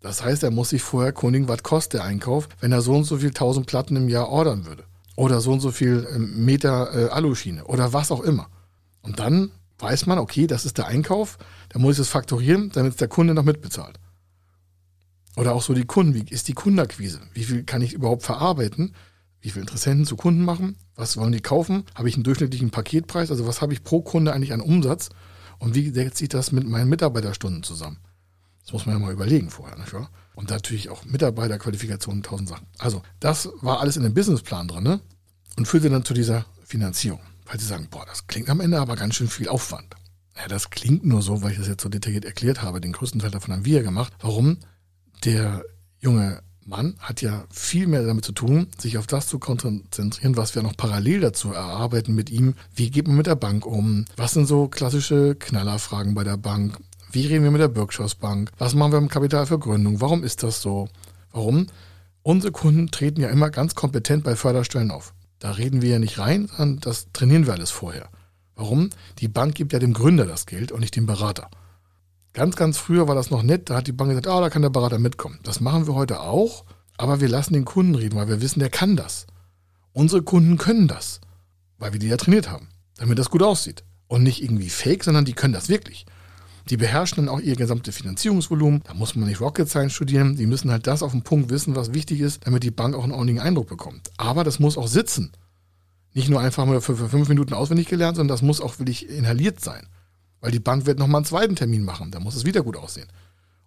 Das 0.00 0.22
heißt, 0.22 0.42
er 0.42 0.50
muss 0.50 0.70
sich 0.70 0.82
vorher 0.82 1.08
erkundigen, 1.08 1.48
was 1.48 1.62
kostet 1.62 1.94
der 1.94 2.04
Einkauf, 2.04 2.48
wenn 2.60 2.72
er 2.72 2.82
so 2.82 2.94
und 2.94 3.04
so 3.04 3.18
viel 3.18 3.32
tausend 3.32 3.66
Platten 3.66 3.96
im 3.96 4.08
Jahr 4.08 4.28
ordern 4.28 4.66
würde. 4.66 4.84
Oder 5.16 5.40
so 5.40 5.52
und 5.52 5.60
so 5.60 5.70
viel 5.70 6.06
ähm, 6.12 6.44
Meter 6.44 6.92
äh, 6.94 7.08
Aluschiene 7.10 7.64
oder 7.64 7.92
was 7.92 8.10
auch 8.10 8.22
immer. 8.22 8.48
Und 9.02 9.18
dann 9.20 9.52
weiß 9.78 10.06
man, 10.06 10.18
okay, 10.18 10.46
das 10.46 10.64
ist 10.64 10.78
der 10.78 10.86
Einkauf, 10.86 11.38
da 11.68 11.78
muss 11.78 11.96
ich 11.96 12.02
es 12.02 12.08
faktorieren, 12.08 12.70
damit 12.72 13.00
der 13.00 13.08
Kunde 13.08 13.34
noch 13.34 13.44
mitbezahlt. 13.44 13.98
Oder 15.36 15.54
auch 15.54 15.62
so 15.62 15.74
die 15.74 15.84
Kunden, 15.84 16.14
wie 16.14 16.24
ist 16.30 16.48
die 16.48 16.54
Kundenakquise? 16.54 17.20
Wie 17.32 17.44
viel 17.44 17.64
kann 17.64 17.82
ich 17.82 17.92
überhaupt 17.92 18.22
verarbeiten? 18.22 18.94
Wie 19.40 19.50
viele 19.50 19.62
Interessenten 19.62 20.06
zu 20.06 20.16
Kunden 20.16 20.44
machen? 20.44 20.76
Was 20.94 21.16
wollen 21.16 21.32
die 21.32 21.40
kaufen? 21.40 21.84
Habe 21.94 22.08
ich 22.08 22.14
einen 22.14 22.24
durchschnittlichen 22.24 22.70
Paketpreis? 22.70 23.30
Also 23.30 23.46
was 23.46 23.60
habe 23.60 23.72
ich 23.72 23.82
pro 23.82 24.00
Kunde 24.00 24.32
eigentlich 24.32 24.52
an 24.52 24.60
Umsatz? 24.60 25.10
Und 25.58 25.74
wie 25.74 25.90
setzt 25.90 26.18
sich 26.18 26.28
das 26.28 26.52
mit 26.52 26.66
meinen 26.66 26.88
Mitarbeiterstunden 26.88 27.62
zusammen? 27.62 27.98
Das 28.62 28.72
muss 28.72 28.86
man 28.86 28.94
ja 28.94 29.04
mal 29.04 29.12
überlegen 29.12 29.50
vorher, 29.50 29.76
nicht 29.76 29.92
wahr? 29.92 30.10
Und 30.34 30.50
natürlich 30.50 30.88
auch 30.90 31.04
Mitarbeiterqualifikationen, 31.04 32.22
tausend 32.22 32.48
Sachen. 32.48 32.66
Also, 32.78 33.02
das 33.20 33.48
war 33.60 33.80
alles 33.80 33.96
in 33.96 34.02
dem 34.02 34.14
Businessplan 34.14 34.68
drin 34.68 34.82
ne? 34.82 35.00
und 35.56 35.66
führte 35.66 35.90
dann 35.90 36.04
zu 36.04 36.14
dieser 36.14 36.46
Finanzierung. 36.64 37.20
Weil 37.46 37.60
sie 37.60 37.66
sagen, 37.66 37.88
boah, 37.90 38.04
das 38.06 38.26
klingt 38.26 38.50
am 38.50 38.60
Ende 38.60 38.80
aber 38.80 38.96
ganz 38.96 39.14
schön 39.14 39.28
viel 39.28 39.48
Aufwand. 39.48 39.94
Ja, 40.36 40.48
das 40.48 40.70
klingt 40.70 41.04
nur 41.04 41.22
so, 41.22 41.42
weil 41.42 41.52
ich 41.52 41.58
das 41.58 41.68
jetzt 41.68 41.82
so 41.82 41.88
detailliert 41.88 42.24
erklärt 42.24 42.62
habe. 42.62 42.80
Den 42.80 42.92
größten 42.92 43.20
Teil 43.20 43.30
davon 43.30 43.54
haben 43.54 43.64
wir 43.64 43.82
gemacht. 43.82 44.12
Warum? 44.20 44.58
Der 45.24 45.62
junge 46.00 46.42
Mann 46.66 46.94
hat 46.98 47.22
ja 47.22 47.44
viel 47.50 47.86
mehr 47.86 48.04
damit 48.04 48.24
zu 48.24 48.32
tun, 48.32 48.68
sich 48.78 48.98
auf 48.98 49.06
das 49.06 49.26
zu 49.26 49.38
konzentrieren, 49.38 50.36
was 50.36 50.54
wir 50.54 50.62
noch 50.62 50.76
parallel 50.76 51.20
dazu 51.20 51.52
erarbeiten 51.52 52.14
mit 52.14 52.30
ihm. 52.30 52.54
Wie 52.74 52.90
geht 52.90 53.06
man 53.06 53.16
mit 53.16 53.26
der 53.26 53.36
Bank 53.36 53.66
um? 53.66 54.06
Was 54.16 54.32
sind 54.32 54.46
so 54.46 54.68
klassische 54.68 55.34
Knallerfragen 55.34 56.14
bei 56.14 56.24
der 56.24 56.36
Bank? 56.36 56.78
Wie 57.14 57.28
reden 57.28 57.44
wir 57.44 57.52
mit 57.52 57.60
der 57.60 57.68
Bürgschaftsbank? 57.68 58.50
Was 58.58 58.74
machen 58.74 58.90
wir 58.90 58.98
im 58.98 59.08
Kapital 59.08 59.46
für 59.46 59.60
Gründung? 59.60 60.00
Warum 60.00 60.24
ist 60.24 60.42
das 60.42 60.60
so? 60.60 60.88
Warum? 61.30 61.68
Unsere 62.22 62.50
Kunden 62.50 62.90
treten 62.90 63.20
ja 63.20 63.28
immer 63.28 63.50
ganz 63.50 63.76
kompetent 63.76 64.24
bei 64.24 64.34
Förderstellen 64.34 64.90
auf. 64.90 65.14
Da 65.38 65.52
reden 65.52 65.80
wir 65.80 65.90
ja 65.90 65.98
nicht 66.00 66.18
rein, 66.18 66.48
sondern 66.48 66.80
das 66.80 67.12
trainieren 67.12 67.46
wir 67.46 67.52
alles 67.52 67.70
vorher. 67.70 68.08
Warum? 68.56 68.90
Die 69.20 69.28
Bank 69.28 69.54
gibt 69.54 69.72
ja 69.72 69.78
dem 69.78 69.92
Gründer 69.92 70.26
das 70.26 70.46
Geld 70.46 70.72
und 70.72 70.80
nicht 70.80 70.96
dem 70.96 71.06
Berater. 71.06 71.50
Ganz, 72.32 72.56
ganz 72.56 72.78
früher 72.78 73.06
war 73.06 73.14
das 73.14 73.30
noch 73.30 73.44
nett, 73.44 73.70
da 73.70 73.76
hat 73.76 73.86
die 73.86 73.92
Bank 73.92 74.10
gesagt, 74.10 74.26
ah, 74.26 74.40
da 74.40 74.50
kann 74.50 74.62
der 74.62 74.70
Berater 74.70 74.98
mitkommen. 74.98 75.38
Das 75.44 75.60
machen 75.60 75.86
wir 75.86 75.94
heute 75.94 76.18
auch, 76.18 76.64
aber 76.96 77.20
wir 77.20 77.28
lassen 77.28 77.54
den 77.54 77.64
Kunden 77.64 77.94
reden, 77.94 78.16
weil 78.16 78.26
wir 78.26 78.40
wissen, 78.40 78.58
der 78.58 78.70
kann 78.70 78.96
das. 78.96 79.28
Unsere 79.92 80.22
Kunden 80.22 80.58
können 80.58 80.88
das, 80.88 81.20
weil 81.78 81.92
wir 81.92 82.00
die 82.00 82.08
ja 82.08 82.16
trainiert 82.16 82.50
haben, 82.50 82.70
damit 82.96 83.20
das 83.20 83.30
gut 83.30 83.44
aussieht. 83.44 83.84
Und 84.08 84.24
nicht 84.24 84.42
irgendwie 84.42 84.68
fake, 84.68 85.04
sondern 85.04 85.24
die 85.24 85.32
können 85.34 85.54
das 85.54 85.68
wirklich. 85.68 86.06
Die 86.70 86.78
beherrschen 86.78 87.24
dann 87.24 87.34
auch 87.34 87.40
ihr 87.40 87.56
gesamtes 87.56 87.96
Finanzierungsvolumen. 87.96 88.82
Da 88.84 88.94
muss 88.94 89.14
man 89.14 89.28
nicht 89.28 89.40
Rocket 89.40 89.68
Science 89.68 89.92
studieren. 89.92 90.36
Die 90.36 90.46
müssen 90.46 90.70
halt 90.70 90.86
das 90.86 91.02
auf 91.02 91.12
den 91.12 91.22
Punkt 91.22 91.50
wissen, 91.50 91.76
was 91.76 91.92
wichtig 91.92 92.20
ist, 92.20 92.46
damit 92.46 92.62
die 92.62 92.70
Bank 92.70 92.94
auch 92.94 93.02
einen 93.02 93.12
ordentlichen 93.12 93.42
Eindruck 93.42 93.68
bekommt. 93.68 94.10
Aber 94.16 94.44
das 94.44 94.58
muss 94.60 94.78
auch 94.78 94.88
sitzen. 94.88 95.32
Nicht 96.14 96.30
nur 96.30 96.40
einfach 96.40 96.64
mal 96.64 96.80
für, 96.80 96.96
für 96.96 97.08
fünf 97.08 97.28
Minuten 97.28 97.52
auswendig 97.52 97.88
gelernt, 97.88 98.16
sondern 98.16 98.34
das 98.34 98.42
muss 98.42 98.60
auch 98.60 98.78
wirklich 98.78 99.08
inhaliert 99.08 99.60
sein. 99.60 99.86
Weil 100.40 100.52
die 100.52 100.60
Bank 100.60 100.86
wird 100.86 100.98
nochmal 100.98 101.18
einen 101.18 101.26
zweiten 101.26 101.56
Termin 101.56 101.84
machen. 101.84 102.10
Da 102.10 102.20
muss 102.20 102.36
es 102.36 102.44
wieder 102.44 102.62
gut 102.62 102.76
aussehen. 102.76 103.08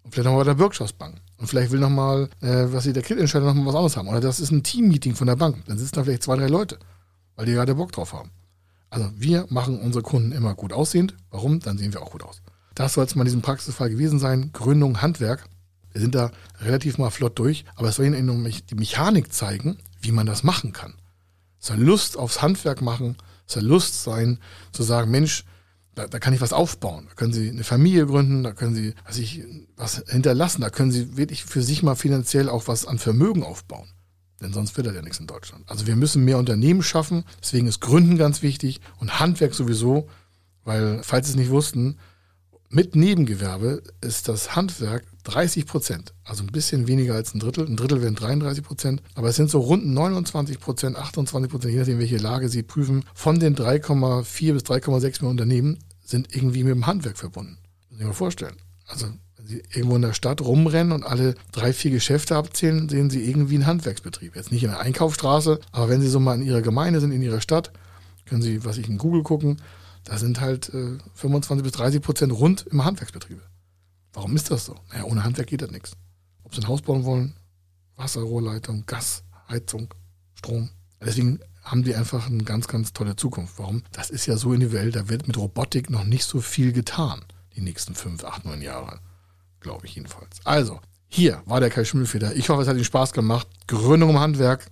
Und 0.03 0.13
vielleicht 0.13 0.25
nochmal 0.25 0.45
bei 0.45 0.51
der 0.51 0.57
Bürgschaftsbank. 0.57 1.15
Und 1.37 1.47
vielleicht 1.47 1.71
will 1.71 1.79
nochmal, 1.79 2.29
äh, 2.41 2.65
was 2.71 2.85
sie 2.85 2.93
der 2.93 3.03
Kreditentscheider 3.03 3.45
nochmal 3.45 3.67
was 3.67 3.75
anderes 3.75 3.97
haben. 3.97 4.07
Oder 4.07 4.21
das 4.21 4.39
ist 4.39 4.51
ein 4.51 4.63
Teammeeting 4.63 5.13
von 5.13 5.27
der 5.27 5.35
Bank. 5.35 5.57
Dann 5.67 5.77
sitzen 5.77 5.95
da 5.95 6.03
vielleicht 6.03 6.23
zwei, 6.23 6.37
drei 6.37 6.47
Leute, 6.47 6.79
weil 7.35 7.45
die 7.45 7.53
gerade 7.53 7.75
Bock 7.75 7.91
drauf 7.91 8.13
haben. 8.13 8.31
Also 8.89 9.09
wir 9.15 9.45
machen 9.49 9.79
unsere 9.79 10.01
Kunden 10.01 10.31
immer 10.31 10.55
gut 10.55 10.71
aussehend. 10.73 11.15
Warum? 11.29 11.59
Dann 11.59 11.77
sehen 11.77 11.93
wir 11.93 12.01
auch 12.01 12.11
gut 12.11 12.23
aus. 12.23 12.41
Das 12.77 12.93
soll 12.93 13.05
es 13.05 13.15
mal 13.15 13.23
in 13.23 13.25
diesem 13.25 13.41
Praxisfall 13.41 13.89
gewesen 13.89 14.19
sein. 14.19 14.51
Gründung, 14.53 15.01
Handwerk. 15.01 15.49
Wir 15.93 15.99
sind 15.99 16.13
da 16.13 16.29
relativ 16.59 16.99
mal 16.99 17.09
flott 17.09 17.39
durch, 17.39 17.65
aber 17.75 17.89
es 17.89 17.95
soll 17.95 18.05
Ihnen 18.05 18.53
die 18.69 18.75
Mechanik 18.75 19.33
zeigen, 19.33 19.79
wie 19.99 20.11
man 20.11 20.27
das 20.27 20.43
machen 20.43 20.73
kann. 20.73 20.93
Es 21.59 21.67
soll 21.67 21.79
Lust 21.79 22.17
aufs 22.17 22.43
Handwerk 22.43 22.83
machen, 22.83 23.17
es 23.47 23.55
soll 23.55 23.63
Lust 23.63 24.03
sein, 24.03 24.37
zu 24.73 24.83
sagen, 24.83 25.09
Mensch, 25.09 25.43
da, 25.95 26.05
da 26.05 26.19
kann 26.19 26.35
ich 26.35 26.41
was 26.41 26.53
aufbauen. 26.53 27.07
Da 27.09 27.15
können 27.15 27.33
Sie 27.33 27.49
eine 27.49 27.63
Familie 27.63 28.05
gründen, 28.05 28.43
da 28.43 28.51
können 28.51 28.75
Sie 28.75 28.93
was, 29.07 29.17
ich, 29.17 29.43
was 29.75 30.03
hinterlassen, 30.07 30.61
da 30.61 30.69
können 30.69 30.91
Sie 30.91 31.17
wirklich 31.17 31.45
für 31.45 31.63
sich 31.63 31.81
mal 31.81 31.95
finanziell 31.95 32.47
auch 32.47 32.67
was 32.67 32.85
an 32.85 32.99
Vermögen 32.99 33.41
aufbauen. 33.41 33.89
Denn 34.39 34.53
sonst 34.53 34.77
wird 34.77 34.85
das 34.85 34.93
ja 34.93 35.01
nichts 35.01 35.19
in 35.19 35.25
Deutschland. 35.25 35.67
Also 35.67 35.87
wir 35.87 35.95
müssen 35.95 36.23
mehr 36.23 36.37
Unternehmen 36.37 36.83
schaffen, 36.83 37.23
deswegen 37.41 37.65
ist 37.65 37.81
Gründen 37.81 38.19
ganz 38.19 38.43
wichtig 38.43 38.81
und 38.99 39.19
Handwerk 39.19 39.55
sowieso, 39.55 40.07
weil, 40.63 41.01
falls 41.01 41.25
Sie 41.25 41.31
es 41.31 41.37
nicht 41.37 41.49
wussten, 41.49 41.97
mit 42.69 42.95
Nebengewerbe 42.95 43.81
ist 44.01 44.27
das 44.27 44.55
Handwerk 44.55 45.05
30 45.23 45.65
Prozent, 45.65 46.13
also 46.25 46.43
ein 46.43 46.47
bisschen 46.47 46.87
weniger 46.87 47.15
als 47.15 47.33
ein 47.33 47.39
Drittel. 47.39 47.65
Ein 47.65 47.77
Drittel 47.77 48.01
wären 48.01 48.15
33 48.15 48.63
Prozent, 48.63 49.01
aber 49.15 49.29
es 49.29 49.37
sind 49.37 49.49
so 49.49 49.59
rund 49.59 49.85
29 49.85 50.59
Prozent, 50.59 50.97
28 50.97 51.49
Prozent, 51.49 51.73
je 51.73 51.79
nachdem, 51.79 51.99
welche 51.99 52.17
Lage 52.17 52.49
Sie 52.49 52.63
prüfen. 52.63 53.05
Von 53.13 53.39
den 53.39 53.55
3,4 53.55 54.53
bis 54.53 54.63
3,6 54.63 55.01
Millionen 55.01 55.31
Unternehmen 55.31 55.79
sind 56.03 56.35
irgendwie 56.35 56.63
mit 56.63 56.73
dem 56.73 56.87
Handwerk 56.87 57.17
verbunden. 57.17 57.57
Muss 57.89 58.01
ich 58.01 58.05
mir 58.05 58.13
vorstellen. 58.13 58.55
Also, 58.85 59.07
wenn 59.37 59.47
Sie 59.47 59.63
irgendwo 59.73 59.95
in 59.95 60.01
der 60.01 60.13
Stadt 60.13 60.41
rumrennen 60.41 60.91
und 60.91 61.03
alle 61.03 61.35
drei, 61.53 61.71
vier 61.71 61.91
Geschäfte 61.91 62.35
abzählen, 62.35 62.89
sehen 62.89 63.09
Sie 63.09 63.23
irgendwie 63.29 63.55
einen 63.55 63.65
Handwerksbetrieb. 63.65 64.35
Jetzt 64.35 64.51
nicht 64.51 64.63
in 64.63 64.71
der 64.71 64.79
Einkaufsstraße, 64.79 65.59
aber 65.71 65.89
wenn 65.89 66.01
Sie 66.01 66.09
so 66.09 66.19
mal 66.19 66.35
in 66.35 66.45
Ihrer 66.45 66.61
Gemeinde 66.61 66.99
sind, 66.99 67.11
in 67.11 67.21
Ihrer 67.21 67.41
Stadt, 67.41 67.71
können 68.25 68.41
Sie, 68.41 68.65
was 68.65 68.77
ich 68.77 68.89
in 68.89 68.97
Google 68.97 69.23
gucken, 69.23 69.57
da 70.07 70.17
sind 70.17 70.39
halt 70.39 70.73
äh, 70.73 70.97
25 71.15 71.63
bis 71.63 71.73
30 71.73 72.01
Prozent 72.01 72.31
rund 72.31 72.65
im 72.71 72.83
Handwerksbetriebe. 72.83 73.41
Warum 74.13 74.35
ist 74.37 74.49
das 74.49 74.65
so? 74.65 74.75
Naja, 74.89 75.03
ohne 75.03 75.25
Handwerk 75.25 75.49
geht 75.49 75.61
das 75.61 75.71
nichts. 75.71 75.91
Ob 76.43 76.55
sie 76.55 76.61
ein 76.61 76.67
Haus 76.69 76.81
bauen 76.81 77.03
wollen, 77.03 77.35
Wasserrohrleitung, 77.97 78.85
Gas, 78.85 79.23
Heizung, 79.49 79.93
Strom. 80.33 80.69
Deswegen 81.01 81.39
haben 81.61 81.83
die 81.83 81.93
einfach 81.93 82.27
eine 82.27 82.43
ganz, 82.45 82.69
ganz 82.69 82.93
tolle 82.93 83.17
Zukunft. 83.17 83.59
Warum? 83.59 83.83
Das 83.91 84.09
ist 84.09 84.25
ja 84.27 84.37
so 84.37 84.53
individuell, 84.53 84.91
da 84.91 85.09
wird 85.09 85.27
mit 85.27 85.37
Robotik 85.37 85.89
noch 85.89 86.05
nicht 86.05 86.23
so 86.23 86.39
viel 86.39 86.71
getan, 86.71 87.25
die 87.57 87.61
nächsten 87.61 87.93
fünf, 87.93 88.23
acht, 88.23 88.45
neun 88.45 88.61
Jahre. 88.61 89.01
Glaube 89.59 89.87
ich 89.87 89.95
jedenfalls. 89.95 90.39
Also, 90.45 90.79
hier 91.09 91.41
war 91.45 91.59
der 91.59 91.69
Kai 91.69 91.83
Schimmelfeder. 91.83 92.33
Ich 92.37 92.47
hoffe, 92.47 92.61
es 92.61 92.69
hat 92.69 92.75
Ihnen 92.75 92.85
Spaß 92.85 93.11
gemacht. 93.11 93.47
Gründung 93.67 94.11
im 94.11 94.19
Handwerk. 94.19 94.67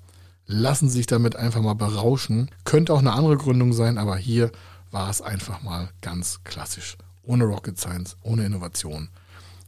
Lassen 0.46 0.88
Sie 0.88 0.98
sich 0.98 1.08
damit 1.08 1.36
einfach 1.36 1.62
mal 1.62 1.74
berauschen. 1.74 2.50
Könnte 2.64 2.94
auch 2.94 3.00
eine 3.00 3.12
andere 3.12 3.36
Gründung 3.36 3.74
sein, 3.74 3.98
aber 3.98 4.16
hier 4.16 4.52
war 4.96 5.10
es 5.10 5.22
einfach 5.22 5.62
mal 5.62 5.90
ganz 6.00 6.40
klassisch. 6.46 6.96
Ohne 7.22 7.44
Rocket 7.44 7.78
Science, 7.78 8.16
ohne 8.22 8.46
Innovation, 8.46 9.10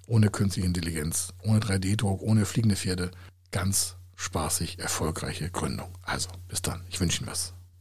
ohne 0.07 0.29
künstliche 0.29 0.65
Intelligenz, 0.65 1.33
ohne 1.43 1.59
3D-Druck, 1.59 2.21
ohne 2.21 2.45
fliegende 2.45 2.77
Pferde. 2.77 3.11
Ganz 3.51 3.97
spaßig, 4.15 4.79
erfolgreiche 4.79 5.49
Gründung. 5.49 5.89
Also, 6.01 6.29
bis 6.47 6.61
dann. 6.61 6.81
Ich 6.89 7.01
wünsche 7.01 7.19
Ihnen 7.19 7.29
was. 7.29 7.53